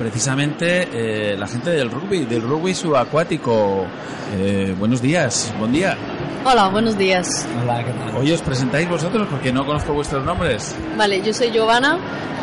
[0.00, 3.84] precisamente eh, la gente del rugby, del rugby subacuático.
[4.34, 5.94] Eh, buenos días, buen día.
[6.42, 7.46] Hola, buenos días.
[7.62, 8.16] Hola, ¿qué tal?
[8.16, 10.74] Hoy os presentáis vosotros porque no conozco vuestros nombres.
[10.96, 11.98] Vale, yo soy Giovanna.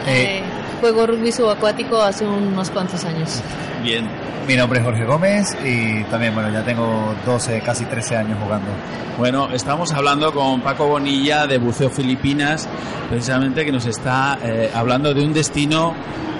[0.05, 0.37] Eh.
[0.37, 0.43] eh,
[0.81, 3.41] juego rugby subacuático hace unos cuantos años.
[3.81, 4.07] Bien.
[4.47, 8.69] Mi nombre es Jorge Gómez y también, bueno, ya tengo 12, casi 13 años jugando.
[9.17, 12.65] Bueno, estamos hablando con Paco Bonilla de Buceo Filipinas,
[13.09, 15.93] precisamente que nos está eh, hablando de un destino,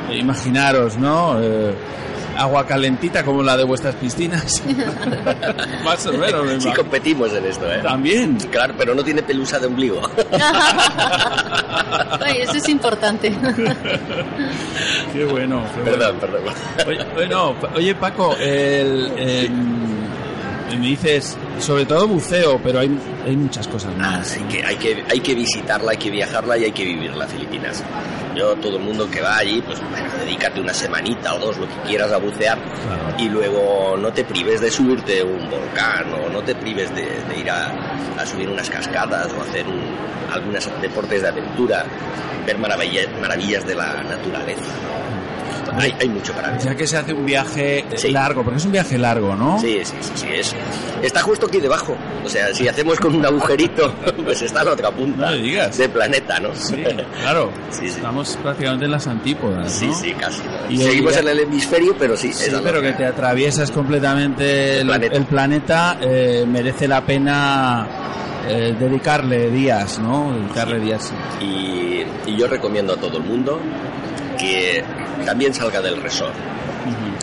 [0.10, 1.38] eh, imaginaros, ¿no?
[1.42, 1.76] Eh,
[2.38, 4.62] agua calentita como la de vuestras piscinas.
[5.84, 7.80] Más o menos, me Sí competimos en esto, ¿eh?
[7.82, 8.38] También.
[8.52, 10.02] Claro, pero no tiene pelusa de ombligo.
[12.20, 13.32] Ay, eso es importante.
[15.14, 15.64] Qué bueno.
[15.74, 15.98] qué bueno.
[15.98, 16.44] perdón, perdón.
[16.88, 17.36] Oye,
[17.76, 19.78] oye, Paco, el, em,
[20.80, 24.32] me dices, sobre todo buceo, pero hay, hay muchas cosas más.
[24.32, 27.84] Así que hay, que hay que visitarla, hay que viajarla y hay que vivirla, Filipinas.
[28.38, 31.68] Yo, todo el mundo que va allí, pues bueno, dedícate una semanita o dos, lo
[31.68, 32.58] que quieras a bucear,
[33.18, 37.40] y luego no te prives de subirte un volcán o no te prives de, de
[37.40, 37.74] ir a,
[38.20, 39.82] a subir unas cascadas o hacer un,
[40.32, 41.84] algunos deportes de aventura,
[42.46, 44.62] ver maravilla- maravillas de la naturaleza.
[45.74, 46.62] Hay, hay mucho para ver.
[46.62, 49.60] Ya que se hace un viaje largo, porque es un viaje largo, ¿no?
[49.60, 50.56] Sí, sí, sí, sí, es.
[51.02, 51.96] Está justo aquí debajo.
[52.26, 53.94] O sea, si hacemos con un agujerito,
[54.24, 56.56] pues está a la otra punta del planeta, ¿no?
[56.56, 56.84] Sí,
[57.22, 57.52] claro.
[57.82, 59.94] Estamos prácticamente en las antípodas, Sí, ¿no?
[59.94, 60.42] sí, casi.
[60.70, 62.32] Y Seguimos ya- en el hemisferio, pero sí.
[62.34, 65.16] Sí, pero que te atraviesas completamente el, planeta.
[65.18, 67.88] el planeta, eh, merece la pena
[68.48, 70.34] eh, dedicarle días, ¿no?
[70.34, 71.14] Dedicarle días.
[71.42, 73.60] Y, y yo recomiendo a todo el mundo
[74.38, 74.84] que
[75.26, 76.34] también salga del resort.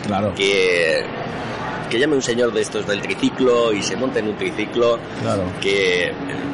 [0.05, 0.33] Claro.
[0.35, 1.03] Que,
[1.89, 4.99] que llame un señor de estos del triciclo y se monte en un triciclo.
[5.21, 5.43] Claro.
[5.61, 6.13] Que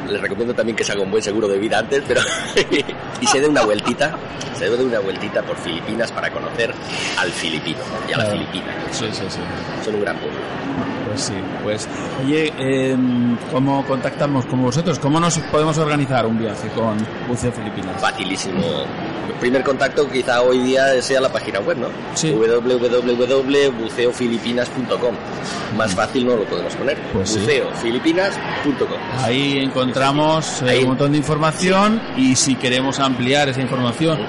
[0.09, 2.21] le recomiendo también que se haga un buen seguro de vida antes, pero.
[3.21, 4.15] y se dé una vueltita.
[4.57, 6.71] Se dé una vueltita por Filipinas para conocer
[7.17, 8.39] al filipino y a la Claro.
[8.39, 8.75] filipina.
[8.91, 9.39] Sí, sí, sí.
[9.83, 10.37] Son un gran pueblo.
[11.11, 11.89] Pues sí, pues
[12.23, 12.95] oye, eh,
[13.51, 14.97] ¿cómo contactamos con vosotros?
[14.97, 16.95] ¿Cómo nos podemos organizar un viaje con
[17.27, 17.99] Buceo Filipinas?
[17.99, 18.61] Facilísimo.
[19.27, 21.87] El primer contacto quizá hoy día sea la página web, ¿no?
[22.13, 22.31] Sí.
[22.31, 25.15] www.buceofilipinas.com.
[25.75, 26.97] Más fácil no lo podemos poner.
[27.11, 27.39] Pues sí.
[27.39, 28.87] Buceofilipinas.com.
[29.19, 34.19] Ahí encontramos eh, un montón de información y si queremos ampliar esa información,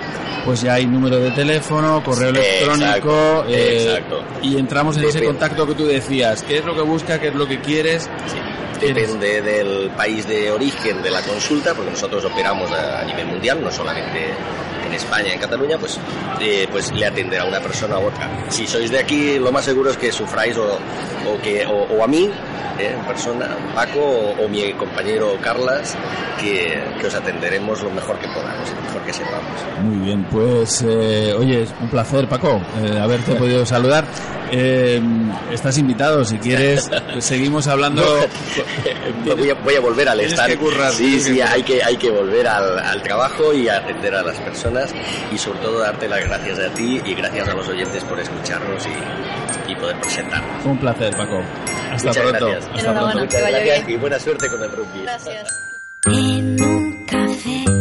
[0.45, 4.23] pues ya hay número de teléfono, correo electrónico Exacto, eh, exacto.
[4.43, 6.43] y entramos en ese contacto que tú decías.
[6.43, 7.21] ¿Qué es lo que busca?
[7.21, 8.09] ¿Qué es lo que quieres?
[8.81, 13.63] Depende del país de origen de la consulta, porque nosotros operamos a, a nivel mundial,
[13.63, 14.31] no solamente
[14.87, 15.99] en España, en Cataluña, pues,
[16.41, 18.29] eh, pues le atenderá una persona u otra.
[18.49, 22.03] Si sois de aquí, lo más seguro es que sufráis o, o que, o, o
[22.03, 22.29] a mí,
[22.79, 25.97] eh, en persona, Paco o, o mi compañero Carlas,
[26.41, 29.61] que, que os atenderemos lo mejor que podamos, lo mejor que sepamos.
[29.83, 34.05] Muy bien, pues eh, oye, es un placer Paco eh, haberte podido saludar.
[34.55, 35.01] Eh,
[35.51, 38.03] estás invitado, si quieres, pues seguimos hablando.
[39.37, 40.47] voy, a, voy a volver al estar.
[40.51, 44.15] que currar, sí, sí, que hay que, hay que volver al, al trabajo y atender
[44.15, 44.95] a las personas
[45.33, 48.87] y sobre todo darte las gracias a ti y gracias a los oyentes por escucharnos
[48.87, 50.67] y, y poder presentarnos.
[50.67, 51.41] Un placer Paco.
[51.91, 52.47] Hasta Muchas pronto.
[52.51, 52.71] gracias.
[52.77, 53.19] Hasta pronto.
[53.21, 55.03] Muchas gracias y buena suerte con el rugby.
[55.03, 55.61] Gracias.
[56.05, 57.72] En un café.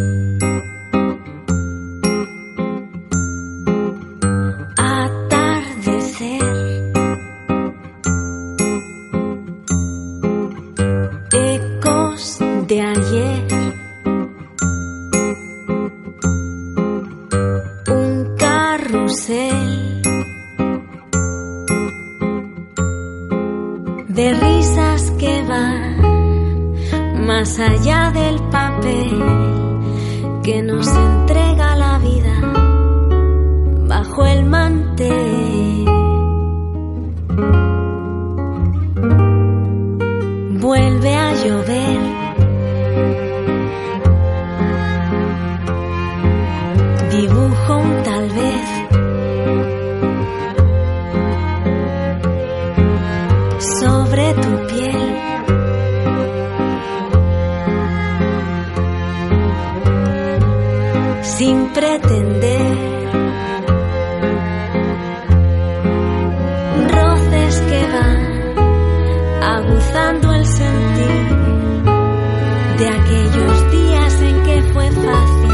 [72.91, 75.51] Aquellos días en que fue fácil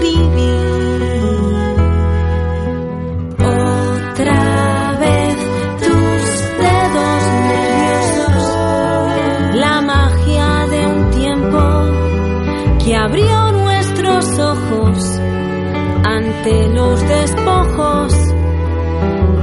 [0.00, 0.68] vivir.
[3.38, 5.36] Otra vez
[5.84, 6.22] tus
[6.64, 7.22] dedos
[7.54, 8.46] nerviosos
[9.54, 11.60] la magia de un tiempo
[12.84, 15.20] que abrió nuestros ojos
[16.04, 18.12] ante los despojos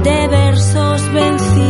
[0.04, 1.65] de versos vencidos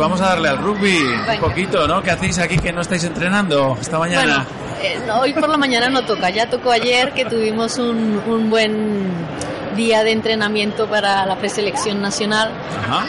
[0.00, 2.02] vamos a darle al rugby un poquito, ¿no?
[2.02, 4.46] ¿Qué hacéis aquí que no estáis entrenando esta mañana?
[4.46, 8.20] Bueno, eh, no, hoy por la mañana no toca, ya tocó ayer que tuvimos un,
[8.26, 9.08] un buen
[9.76, 12.50] día de entrenamiento para la preselección nacional.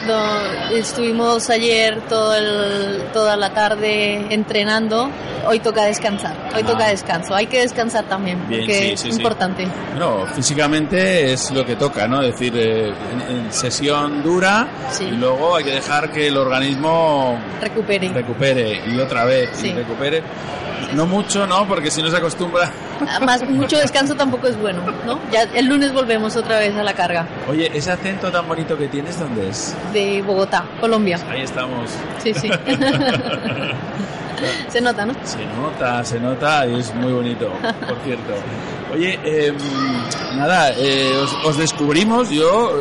[0.07, 5.09] Do- estuvimos ayer todo el- toda la tarde entrenando.
[5.47, 6.35] Hoy toca descansar.
[6.55, 6.67] Hoy Ah.
[6.67, 7.33] toca descanso.
[7.33, 9.17] Hay que descansar también Bien, porque sí, es sí, sí.
[9.17, 9.67] importante.
[9.95, 12.21] Bueno, físicamente es lo que toca, ¿no?
[12.21, 14.67] Es decir, eh, en, en sesión dura
[14.99, 18.09] y luego hay que dejar que el organismo Recupere.
[18.09, 20.21] recupere y otra vez y recupere.
[20.93, 21.65] No mucho, ¿no?
[21.67, 22.69] Porque si no se acostumbra.
[23.07, 25.19] Además, mucho descanso tampoco es bueno, ¿no?
[25.31, 28.87] Ya el lunes volvemos otra vez a la carga Oye, ese acento tan bonito que
[28.89, 29.75] tienes, ¿dónde es?
[29.93, 31.17] de Bogotá, Colombia.
[31.29, 31.89] Ahí estamos.
[32.21, 32.49] Sí, sí.
[34.69, 35.13] Se nota, ¿no?
[35.23, 37.51] Se nota, se nota y es muy bonito,
[37.87, 38.33] por cierto.
[38.93, 39.53] Oye, eh,
[40.35, 42.71] nada, eh, os, os descubrimos, yo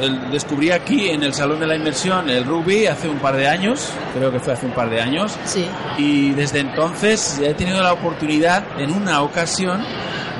[0.00, 3.46] eh, descubrí aquí en el Salón de la Inmersión el rugby hace un par de
[3.46, 5.36] años, creo que fue hace un par de años.
[5.44, 5.66] Sí.
[5.96, 9.84] Y desde entonces he tenido la oportunidad en una ocasión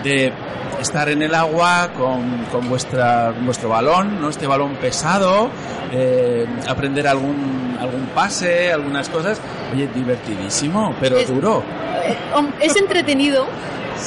[0.03, 0.33] de
[0.81, 4.29] estar en el agua con, con vuestra, vuestro balón, ¿no?
[4.31, 5.51] este balón pesado,
[5.93, 9.41] eh, aprender algún, algún pase, algunas cosas.
[9.73, 11.63] Oye, divertidísimo, pero duro.
[12.05, 12.17] Eh,
[12.61, 13.47] es entretenido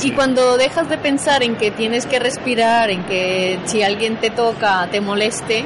[0.01, 4.29] y cuando dejas de pensar en que tienes que respirar, en que si alguien te
[4.29, 5.65] toca, te moleste,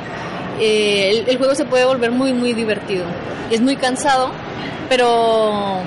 [0.59, 3.05] eh, el, el juego se puede volver muy, muy divertido.
[3.49, 4.31] Es muy cansado,
[4.89, 5.81] pero,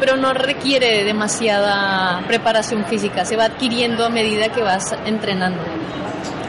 [0.00, 3.24] pero no requiere demasiada preparación física.
[3.24, 5.62] Se va adquiriendo a medida que vas entrenando.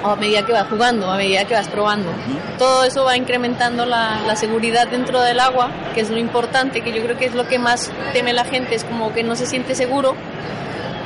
[0.04, 2.12] O a medida que vas jugando, a medida que vas probando.
[2.60, 6.94] Todo eso va incrementando la, la seguridad dentro del agua, que es lo importante, que
[6.94, 9.48] yo creo que es lo que más teme la gente, es como que no se
[9.48, 10.16] siente seguro.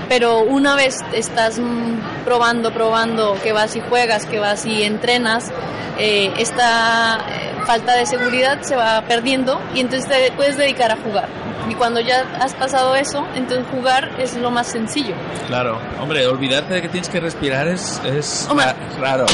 [0.09, 5.51] Pero una vez estás mm, probando, probando, que vas y juegas, que vas y entrenas,
[5.99, 10.97] eh, esta eh, falta de seguridad se va perdiendo y entonces te puedes dedicar a
[10.97, 11.48] jugar.
[11.69, 15.13] Y cuando ya has pasado eso, entonces jugar es lo más sencillo.
[15.47, 18.65] Claro, hombre, olvidarte de que tienes que respirar es, es Hombre.
[18.65, 19.25] ra- raro.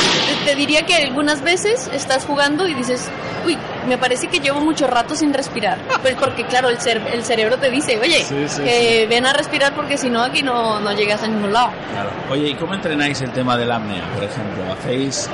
[0.45, 3.09] Te- diría que algunas veces estás jugando y dices,
[3.45, 3.57] uy,
[3.87, 5.77] me parece que llevo mucho rato sin respirar.
[6.01, 6.77] Pues porque claro, el,
[7.13, 10.41] el cerebro te dice, oye, Sí, sí, eh, ven a respirar porque si no aquí
[10.43, 11.69] no, no llegas a ningún lado.
[11.93, 12.09] Claro.
[12.31, 14.63] Oye, ¿y cómo entrenáis el tema del apnea, por ejemplo?
[14.73, 15.29] ¿Hacéis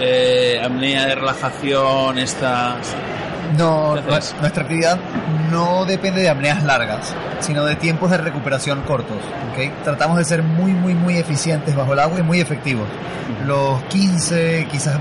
[0.00, 2.76] eh, apnea de relajación, esta...?
[3.56, 4.98] No, nuestra actividad
[5.50, 9.18] no depende de apneas largas, sino de tiempos de recuperación cortos.
[9.52, 9.84] ¿ok?
[9.84, 12.88] Tratamos de ser muy, muy, muy eficientes bajo el agua y muy efectivos.
[13.44, 14.98] Los 15, quizás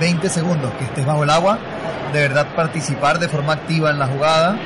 [0.00, 1.58] 20 segundos que estés bajo el agua,
[2.12, 4.56] de verdad participar de forma activa en la jugada,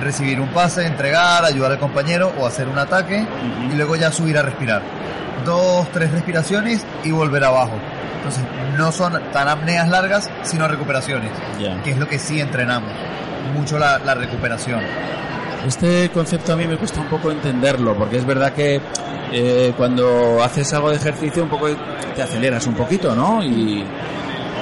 [0.00, 3.26] recibir un pase, entregar, ayudar al compañero o hacer un ataque
[3.70, 4.82] y luego ya subir a respirar.
[5.44, 7.78] Dos, tres respiraciones y volver abajo.
[8.24, 8.44] Entonces,
[8.78, 11.30] no son tan apneas largas, sino recuperaciones,
[11.84, 12.90] que es lo que sí entrenamos.
[13.54, 14.80] Mucho la, la recuperación.
[15.66, 18.80] Este concepto a mí me cuesta un poco entenderlo, porque es verdad que
[19.32, 21.68] eh, cuando haces algo de ejercicio un poco
[22.14, 23.42] te aceleras un poquito, ¿no?
[23.42, 23.84] Y,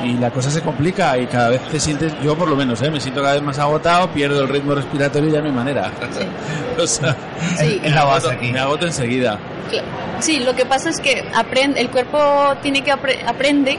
[0.05, 2.91] y la cosa se complica y cada vez te sientes, yo por lo menos, ¿eh?
[2.91, 5.91] me siento cada vez más agotado, pierdo el ritmo respiratorio y ya no hay manera.
[6.79, 7.17] o sea,
[7.59, 7.81] Sí.
[7.83, 9.39] me, agoto, me agoto enseguida.
[10.21, 12.19] Sí, lo que pasa es que aprende, el cuerpo
[12.63, 13.79] tiene que apre- aprende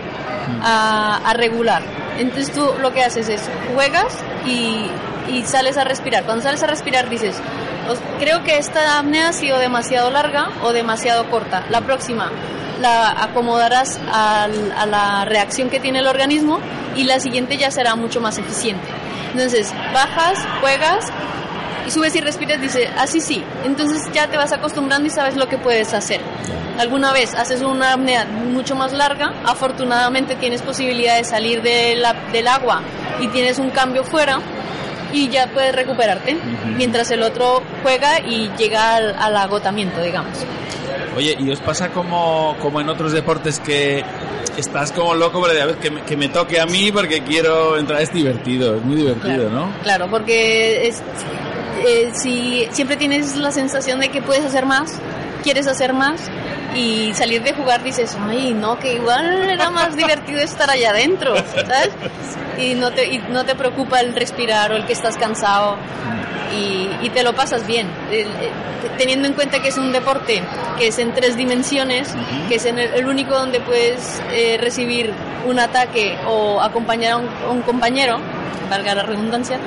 [0.61, 1.81] a, a regular.
[2.17, 3.41] Entonces tú lo que haces es
[3.73, 4.87] juegas y,
[5.31, 6.23] y sales a respirar.
[6.23, 7.35] Cuando sales a respirar dices,
[7.89, 11.63] "Os- creo que esta apnea ha sido demasiado larga o demasiado corta.
[11.69, 12.29] La próxima
[12.83, 16.59] la acomodarás al- a la reacción que tiene el organismo
[16.95, 18.85] y la siguiente ya será mucho más eficiente.
[19.31, 21.05] Entonces bajas, juegas
[21.87, 23.43] y subes y respiras, dice, así sí.
[23.65, 26.21] Entonces ya te vas acostumbrando y sabes lo que puedes hacer.
[26.77, 32.13] Alguna vez haces una apnea mucho más larga, afortunadamente tienes posibilidad de salir de la-
[32.31, 32.81] del agua
[33.19, 34.39] y tienes un cambio fuera
[35.11, 36.35] y ya puedes recuperarte,
[36.75, 40.35] mientras el otro juega y llega al, al agotamiento, digamos.
[41.15, 44.03] Oye, ¿y os pasa como, como en otros deportes que
[44.57, 47.77] estás como loco pero a ver que me, que me toque a mí porque quiero
[47.77, 48.01] entrar?
[48.01, 49.71] Es divertido, es muy divertido, ¿no?
[49.83, 51.01] Claro, porque es,
[51.85, 54.99] eh, si siempre tienes la sensación de que puedes hacer más,
[55.43, 56.29] quieres hacer más
[56.75, 61.35] y salir de jugar dices, ay, no, que igual era más divertido estar allá adentro,
[61.35, 61.91] ¿sabes?
[62.57, 65.77] Y no te, y no te preocupa el respirar o el que estás cansado
[66.55, 67.87] y, y te lo pasas bien.
[68.11, 68.51] El- eh,
[68.97, 70.41] teniendo en cuenta que es un deporte
[70.77, 72.13] que es en tres dimensiones,
[72.49, 75.13] que es en el, el único donde puedes eh, recibir
[75.47, 78.19] un ataque o acompañar a un, a un compañero,
[78.69, 79.57] valga la redundancia,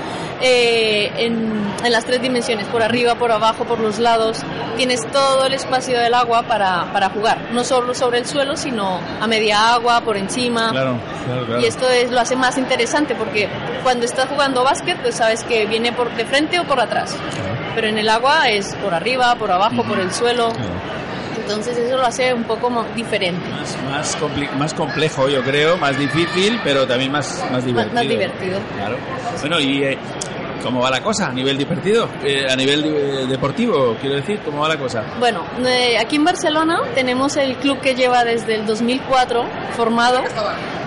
[0.40, 4.42] eh, en, en las tres dimensiones, por arriba, por abajo, por los lados.
[4.76, 9.00] Tienes todo el espacio del agua para, para jugar, no solo sobre el suelo, sino
[9.20, 10.70] a media agua, por encima.
[10.70, 11.62] Claro, claro, claro.
[11.62, 13.48] Y esto es, lo hace más interesante porque
[13.82, 17.16] cuando estás jugando básquet, pues sabes que viene por de frente o por atrás.
[17.74, 20.52] Pero en el agua es por arriba, por abajo, por el suelo.
[21.48, 23.48] Entonces eso lo hace un poco diferente.
[23.48, 24.16] Más,
[24.58, 27.94] más, complejo, yo creo, más difícil, pero también más, más divertido.
[27.94, 28.58] más divertido.
[28.76, 28.96] Claro.
[29.40, 29.98] Bueno, y eh,
[30.62, 32.08] ¿cómo va la cosa a nivel divertido?
[32.24, 35.04] Eh, a nivel eh, deportivo, quiero decir, ¿cómo va la cosa?
[35.20, 39.44] Bueno, eh, aquí en Barcelona tenemos el club que lleva desde el 2004
[39.76, 40.22] formado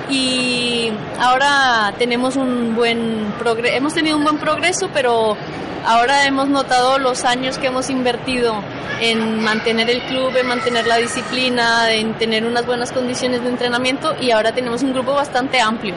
[0.10, 5.38] y ahora tenemos un buen progreso, hemos tenido un buen progreso, pero
[5.86, 8.56] ahora hemos notado los años que hemos invertido
[9.02, 14.14] en mantener el club, en mantener la disciplina, en tener unas buenas condiciones de entrenamiento
[14.20, 15.94] y ahora tenemos un grupo bastante amplio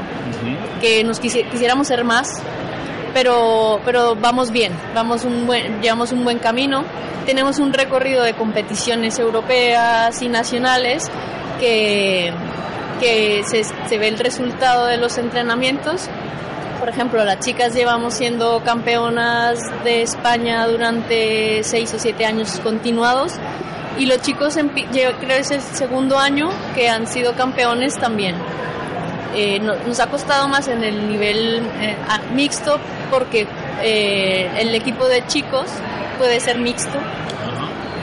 [0.81, 2.41] que nos quisi- quisiéramos ser más,
[3.15, 6.85] pero, pero vamos bien, vamos un buen, llevamos un buen camino.
[7.27, 11.09] Tenemos un recorrido de competiciones europeas y nacionales
[11.61, 12.33] que,
[13.03, 16.09] que se, se ve el resultado de los entrenamientos.
[16.79, 23.35] Por ejemplo, las chicas llevamos siendo campeonas de España durante seis o siete años continuados
[23.99, 28.37] y los chicos lle- creo que es el segundo año que han sido campeones también.
[29.35, 31.97] Eh, no- nos ha costado más en el nivel eh,
[32.35, 32.79] mixto
[33.11, 33.47] porque
[33.83, 35.67] eh, el equipo de chicos
[36.19, 36.99] puede ser mixto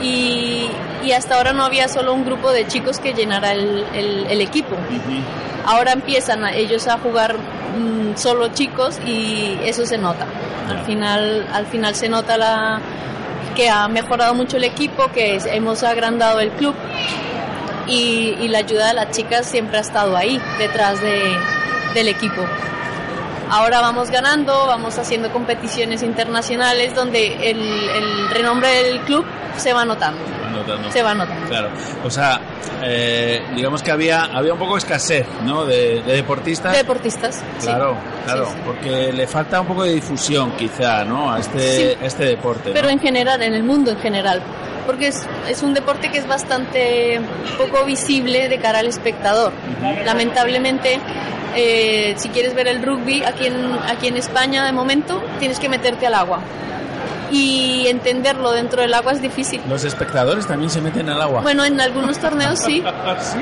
[0.02, 0.68] y,
[1.04, 4.41] y hasta ahora no había solo un grupo de chicos que llenara el, el- el
[4.41, 4.76] equipo.
[5.66, 10.26] Ahora empiezan a- ellos a jugar mm, solo chicos y eso se nota.
[10.68, 12.80] Al final, al final se nota la
[13.56, 16.76] que ha mejorado mucho el equipo, que es- hemos agrandado el club
[17.88, 21.22] y, y la ayuda de las chicas siempre ha estado ahí, detrás de,
[21.93, 22.41] del equipo.
[23.50, 29.26] Ahora vamos ganando, vamos haciendo competiciones internacionales donde el, el renombre del club
[29.58, 30.22] se va notando.
[30.52, 30.91] Notando.
[30.91, 31.47] Se va notando.
[31.47, 31.70] Claro,
[32.04, 32.39] o sea,
[32.84, 35.66] eh, digamos que había había un poco de escasez, ¿no?
[35.66, 36.74] De, de deportistas.
[36.74, 37.43] Deportistas.
[37.60, 37.66] sí.
[37.68, 37.95] Claro,
[38.26, 38.60] claro, Sí, sí.
[38.66, 41.32] porque le falta un poco de difusión, quizá, ¿no?
[41.32, 42.70] A este, a este deporte.
[42.70, 42.74] ¿no?
[42.74, 44.41] Pero en general, en el mundo en general.
[44.90, 47.22] Porque es, es un deporte que es bastante
[47.60, 49.54] poco visible de cara al espectador.
[50.04, 51.00] Lamentablemente,
[51.56, 55.70] eh, si quieres ver el rugby aquí en, aquí en España de momento, tienes que
[55.70, 56.40] meterte al agua.
[57.32, 59.61] Y entenderlo dentro del agua es difícil.
[59.69, 61.41] Los espectadores también se meten al agua.
[61.41, 62.84] Bueno, en algunos torneos sí.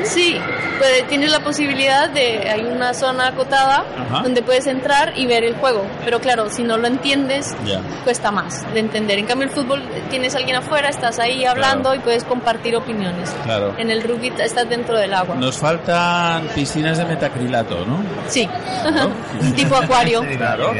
[0.03, 0.38] Sí,
[0.77, 4.23] pues, tienes la posibilidad de, hay una zona acotada Ajá.
[4.23, 5.85] donde puedes entrar y ver el juego.
[6.05, 7.81] Pero claro, si no lo entiendes, Ya.
[8.03, 9.19] cuesta más de entender.
[9.19, 13.29] En cambio, el fútbol tienes a alguien afuera, estás ahí hablando y puedes compartir opiniones.
[13.43, 13.73] Claro.
[13.77, 15.35] En el rugby estás dentro del agua.
[15.35, 18.01] Nos faltan piscinas de metacrilato, ¿no?
[18.27, 18.47] Sí,
[19.41, 20.21] un tipo acuario.
[20.38, 20.73] Claro.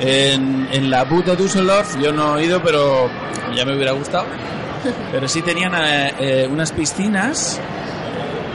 [0.00, 3.08] En, en la de Düsseldorf yo no he ido, pero
[3.54, 4.26] ya me hubiera gustado.
[5.12, 7.60] Pero sí tenían eh, eh, unas piscinas,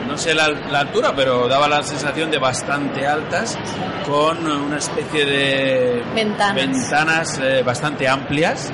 [0.07, 3.57] no sé la, la altura, pero daba la sensación de bastante altas,
[4.05, 6.55] con una especie de Ventanas.
[6.55, 8.71] ventanas eh, bastante amplias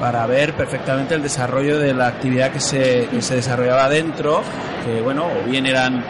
[0.00, 4.42] para ver perfectamente el desarrollo de la actividad que se, que se desarrollaba dentro,
[4.84, 6.04] que bueno, o bien eran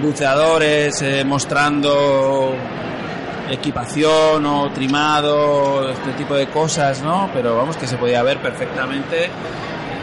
[0.00, 2.54] buceadores eh, mostrando
[3.50, 7.30] equipación o trimado, este tipo de cosas, ¿no?
[7.34, 9.30] Pero vamos, que se podía ver perfectamente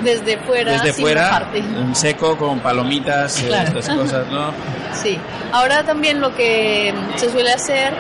[0.04, 1.58] Desde fuera, desde sin fuera, mojarte.
[1.60, 3.80] en seco, con palomitas, eh, Claro.
[3.80, 4.52] estas cosas, ¿no?
[5.04, 5.20] Sí,
[5.54, 7.94] ahora también lo que se suele hacer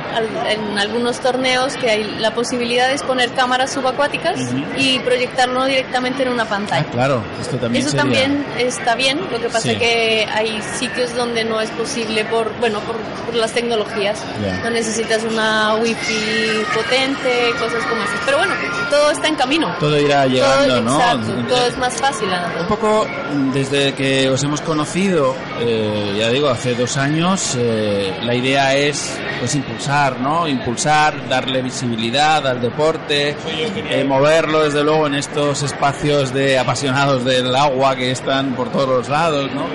[0.49, 4.57] en algunos torneos que hay la posibilidad es poner cámaras subacuáticas Ujú.
[4.75, 6.83] y proyectarlo directamente en una pantalla.
[6.89, 9.69] Claro, esto también Eso sería- también está bien, lo que pasa Sí.
[9.73, 14.19] es que hay sitios donde no es posible por, bueno, por, por las tecnologías.
[14.43, 14.57] Ya.
[14.63, 18.19] No necesitas una wifi potente, cosas como esas.
[18.25, 18.53] Pero bueno,
[18.89, 19.73] todo está en camino.
[19.79, 20.95] Todo irá llegando, Todo- ¿no?
[20.99, 22.29] Exacto, todo es más fácil.
[22.59, 23.05] Un poco
[23.53, 29.17] desde que os hemos conocido, eh, ya digo, hace dos años, eh, la idea es
[29.39, 30.47] pues impulsar, ¿no?
[30.47, 37.55] Impulsar, darle visibilidad al deporte, eh, moverlo desde luego en estos espacios de apasionados del
[37.55, 39.65] agua que están por todos los lados, ¿no?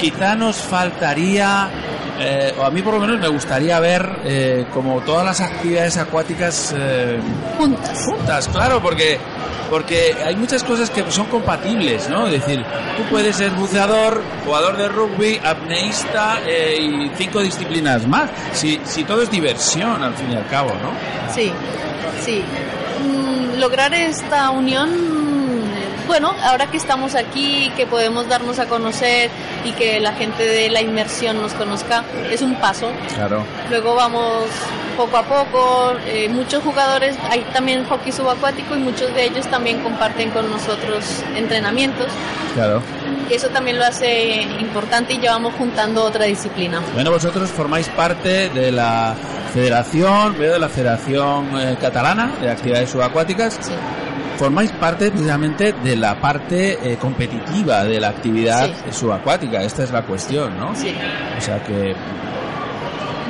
[0.00, 1.68] Quizá nos faltaría,
[2.20, 6.74] eh, a mí por lo menos me gustaría ver eh, como todas las actividades acuáticas
[6.76, 7.18] eh,
[7.58, 8.04] juntas.
[8.06, 9.18] Juntas, claro, porque
[9.70, 12.26] porque hay muchas cosas que son compatibles, ¿no?
[12.26, 12.62] Es decir,
[12.96, 18.30] tú puedes ser buceador, jugador de rugby, apneísta eh, y cinco disciplinas más.
[18.52, 20.92] Si, si todo es diversión, al fin y al cabo, ¿no?
[21.32, 21.52] Sí,
[22.24, 22.42] sí.
[23.04, 25.19] Mm, lograr esta unión,
[26.10, 29.30] bueno, ahora que estamos aquí, que podemos darnos a conocer
[29.64, 32.90] y que la gente de la inmersión nos conozca, es un paso.
[33.14, 33.44] Claro.
[33.70, 34.46] Luego vamos
[34.96, 39.84] poco a poco, eh, muchos jugadores, hay también hockey subacuático y muchos de ellos también
[39.84, 42.08] comparten con nosotros entrenamientos.
[42.54, 42.82] Claro.
[43.30, 46.82] Eso también lo hace importante y llevamos juntando otra disciplina.
[46.92, 49.14] Bueno, vosotros formáis parte de la
[49.54, 53.60] federación, veo de la Federación eh, Catalana de Actividades Subacuáticas.
[54.40, 59.62] Formáis parte precisamente de la parte eh, competitiva de la actividad subacuática.
[59.62, 60.74] Esta es la cuestión, ¿no?
[60.74, 60.94] Sí.
[61.36, 61.94] O sea que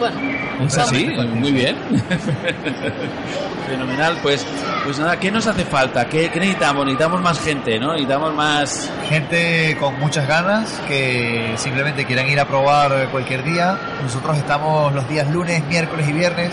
[0.01, 0.19] Bueno,
[0.65, 1.77] es así, muy bien.
[3.69, 4.47] Fenomenal, pues,
[4.83, 6.09] pues nada, ¿qué nos hace falta?
[6.09, 6.87] ¿Qué, qué necesitamos?
[6.87, 7.93] Necesitamos más gente, ¿no?
[7.93, 8.91] Necesitamos más...
[9.11, 13.79] Gente con muchas ganas que simplemente quieran ir a probar cualquier día.
[14.03, 16.51] Nosotros estamos los días lunes, miércoles y viernes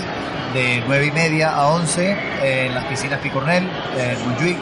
[0.54, 4.58] de 9 y media a 11 en las piscinas Picornell, en Montjuic.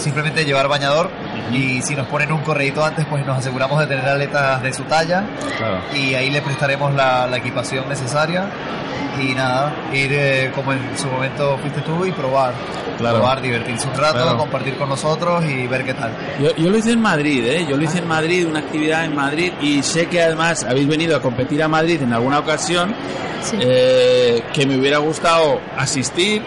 [0.00, 1.10] Simplemente llevar bañador
[1.52, 4.82] y si nos ponen un correíto antes, pues nos aseguramos de tener aletas de su
[4.84, 5.24] talla
[5.58, 5.78] Claro.
[5.94, 8.46] y ahí le prestaremos la, la equipación necesaria
[9.20, 12.52] y nada, ir eh, como en su momento fuiste tú y probar,
[12.96, 13.16] Claro.
[13.16, 14.38] probar, divertirse un rato, Claro.
[14.38, 16.12] compartir con nosotros y ver qué tal.
[16.40, 17.66] Yo, yo lo hice en Madrid, ¿eh?
[17.68, 21.16] Yo lo hice en Madrid, una actividad en Madrid, y sé que además habéis venido
[21.16, 22.94] a competir a Madrid en alguna ocasión,
[23.58, 26.42] eh, que me hubiera gustado asistir,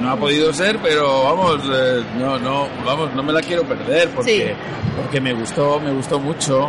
[0.00, 4.08] no ha podido ser, pero vamos, eh, no, no, vamos, no me la quiero perder
[4.10, 4.52] porque, Sí.
[5.00, 6.68] porque me gustó, me gustó mucho.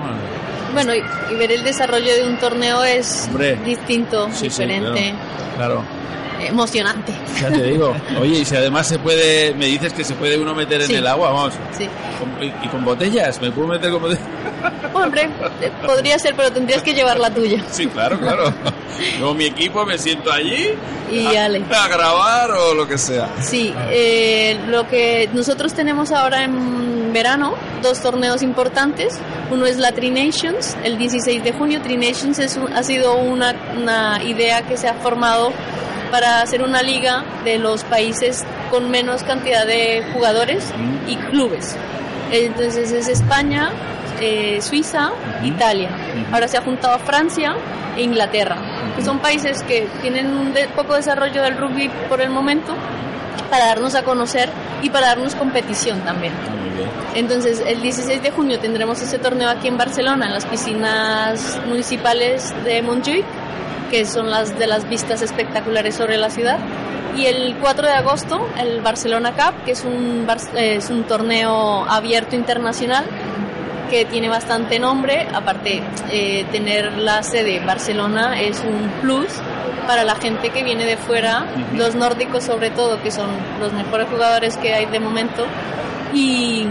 [0.73, 1.01] bueno y,
[1.31, 3.55] y ver el desarrollo de un torneo es Hombre.
[3.65, 5.13] distinto, Sí, sí, diferente,
[5.55, 5.83] Claro.
[6.41, 7.13] Emocionante.
[7.41, 7.93] Ya te digo.
[8.19, 10.95] Oye, y si además se puede, me dices que se puede uno meter en Sí.
[10.95, 11.53] el agua, vamos.
[11.77, 11.87] Sí.
[12.63, 14.23] Y, con botellas, ¿me puedo meter con botellas?
[14.93, 15.29] Hombre,
[15.61, 17.63] eh, podría ser, pero tendrías que llevar la tuya.
[17.71, 18.53] Sí, claro, claro.
[19.21, 20.69] Con mi equipo me siento allí
[21.11, 21.49] Y a
[21.89, 23.27] grabar o lo que sea.
[23.41, 29.13] Sí, eh, lo que nosotros tenemos ahora en verano, dos torneos importantes.
[29.51, 31.81] Uno es la Tri Nations, el 16 de junio.
[31.81, 35.51] Tri Nations es un- ha sido una, una idea que se ha formado
[36.15, 40.71] para hacer una liga de los países con menos cantidad de jugadores
[41.09, 41.75] y clubes.
[42.31, 43.69] Entonces es España,
[44.21, 45.09] eh, Suiza,
[45.43, 45.89] Italia.
[46.31, 47.57] Ahora se ha juntado Francia
[47.97, 48.55] e Inglaterra,
[48.95, 52.73] que son países que tienen un de- poco desarrollo del rugby por el momento,
[53.49, 54.47] para darnos a conocer
[54.81, 56.31] y para darnos competición también.
[57.13, 62.53] Entonces, el 16 de junio tendremos ese torneo aquí en Barcelona, en las piscinas municipales
[62.63, 63.25] de Montjuic,
[63.89, 66.59] que son las de las vistas espectaculares sobre la ciudad.
[67.17, 72.35] Y el 4 de agosto, el Barcelona Cup, que es un, es un torneo abierto
[72.35, 73.05] internacional
[73.89, 75.27] que tiene bastante nombre.
[75.33, 75.81] Aparte,
[76.11, 79.29] eh, tener la sede Barcelona es un plus
[79.87, 83.29] para la gente que viene de fuera, los nórdicos sobre todo, que son
[83.59, 85.45] los mejores jugadores que hay de momento.
[86.13, 86.65] Y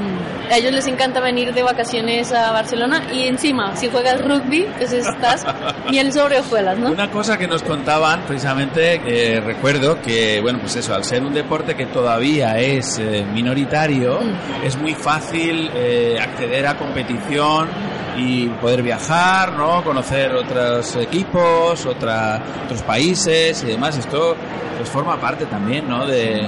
[0.51, 4.93] a ellos les encanta venir de vacaciones a Barcelona y encima, si juegas rugby, pues
[4.93, 5.45] estás
[5.91, 6.91] miel sobre hojuelas, ¿no?
[6.91, 11.32] Una cosa que nos contaban, precisamente, eh, recuerdo que, bueno, pues eso, al ser un
[11.35, 14.64] deporte que todavía es eh, minoritario, Mm.
[14.66, 17.68] es muy fácil eh, acceder a competición
[18.16, 19.82] y poder viajar, ¿no?
[19.82, 23.97] Conocer otros equipos, otra, otros países y demás.
[23.99, 24.37] Esto
[24.76, 26.07] pues forma parte también, ¿no?
[26.07, 26.47] De,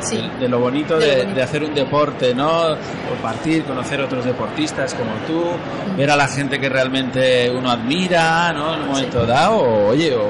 [0.00, 1.34] de, de lo bonito De de, lo bonito.
[1.36, 2.76] de hacer un deporte, ¿no?
[3.08, 5.44] Compartir, conocer otros deportistas como tú,
[5.96, 8.74] ver a la gente que realmente uno admira, ¿no?
[8.74, 10.22] En un momento dado, o, oye, o,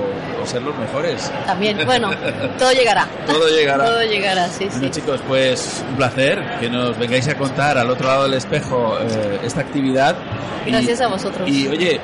[0.42, 1.30] o ser los mejores.
[1.46, 2.10] También, bueno,
[2.58, 3.06] todo llegará.
[3.26, 3.84] Todo llegará.
[3.84, 4.68] Todo llegará, sí, sí.
[4.78, 8.96] Bueno, chicos, pues un placer que nos vengáis a contar al otro lado del espejo
[9.00, 10.16] eh, esta actividad.
[10.66, 11.48] Y- Gracias a vosotros.
[11.48, 12.00] Y oye,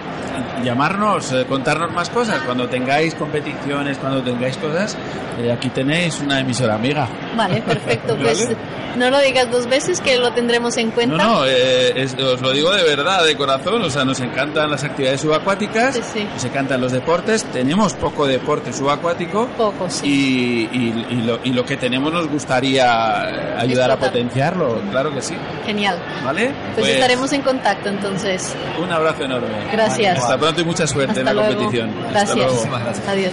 [0.63, 2.41] llamarnos, eh, contarnos más cosas.
[2.43, 4.97] Cuando tengáis competiciones, cuando tengáis cosas,
[5.41, 7.09] eh, aquí tenéis una emisora amiga.
[7.37, 8.17] Vale, perfecto.
[8.25, 8.57] Pues Vale.
[8.97, 11.17] no lo digas dos veces que lo tendremos en No, cuenta.
[11.17, 13.83] no, eh, es- os lo digo de verdad, de corazón.
[13.83, 16.01] O sea, nos encantan las actividades subacuáticas,
[16.33, 17.45] nos encantan los deportes.
[17.45, 19.47] Tenemos poco deporte subacuático.
[19.57, 25.13] Poco, Y, y- y lo, y lo que tenemos nos gustaría ayudar a potenciarlo, claro
[25.15, 25.35] que sí.
[25.67, 25.99] Genial.
[26.25, 26.53] ¿Vale?
[26.77, 28.55] Pues, estaremos en contacto entonces.
[28.83, 29.49] Un abrazo enorme.
[29.73, 30.19] Gracias.
[30.19, 31.49] Hasta pronto y mucha suerte Hasta en la luego.
[31.55, 31.91] competición.
[32.11, 32.31] Gracias.
[32.31, 32.63] Hasta luego.
[33.09, 33.33] Adiós.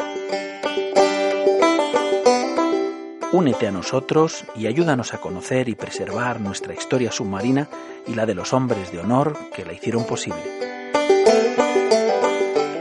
[3.33, 7.69] Únete a nosotros y ayúdanos a conocer y preservar nuestra historia submarina
[8.05, 10.41] y la de los hombres de honor que la hicieron posible.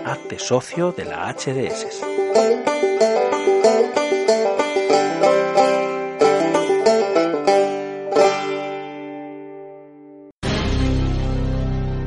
[0.05, 2.03] Hazte socio de la HDS.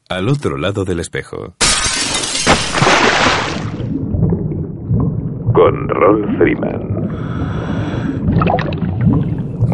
[0.08, 1.54] Al otro lado del espejo.
[5.52, 7.08] Con Rolf Freeman.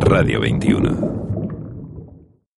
[0.01, 1.24] Radio 21.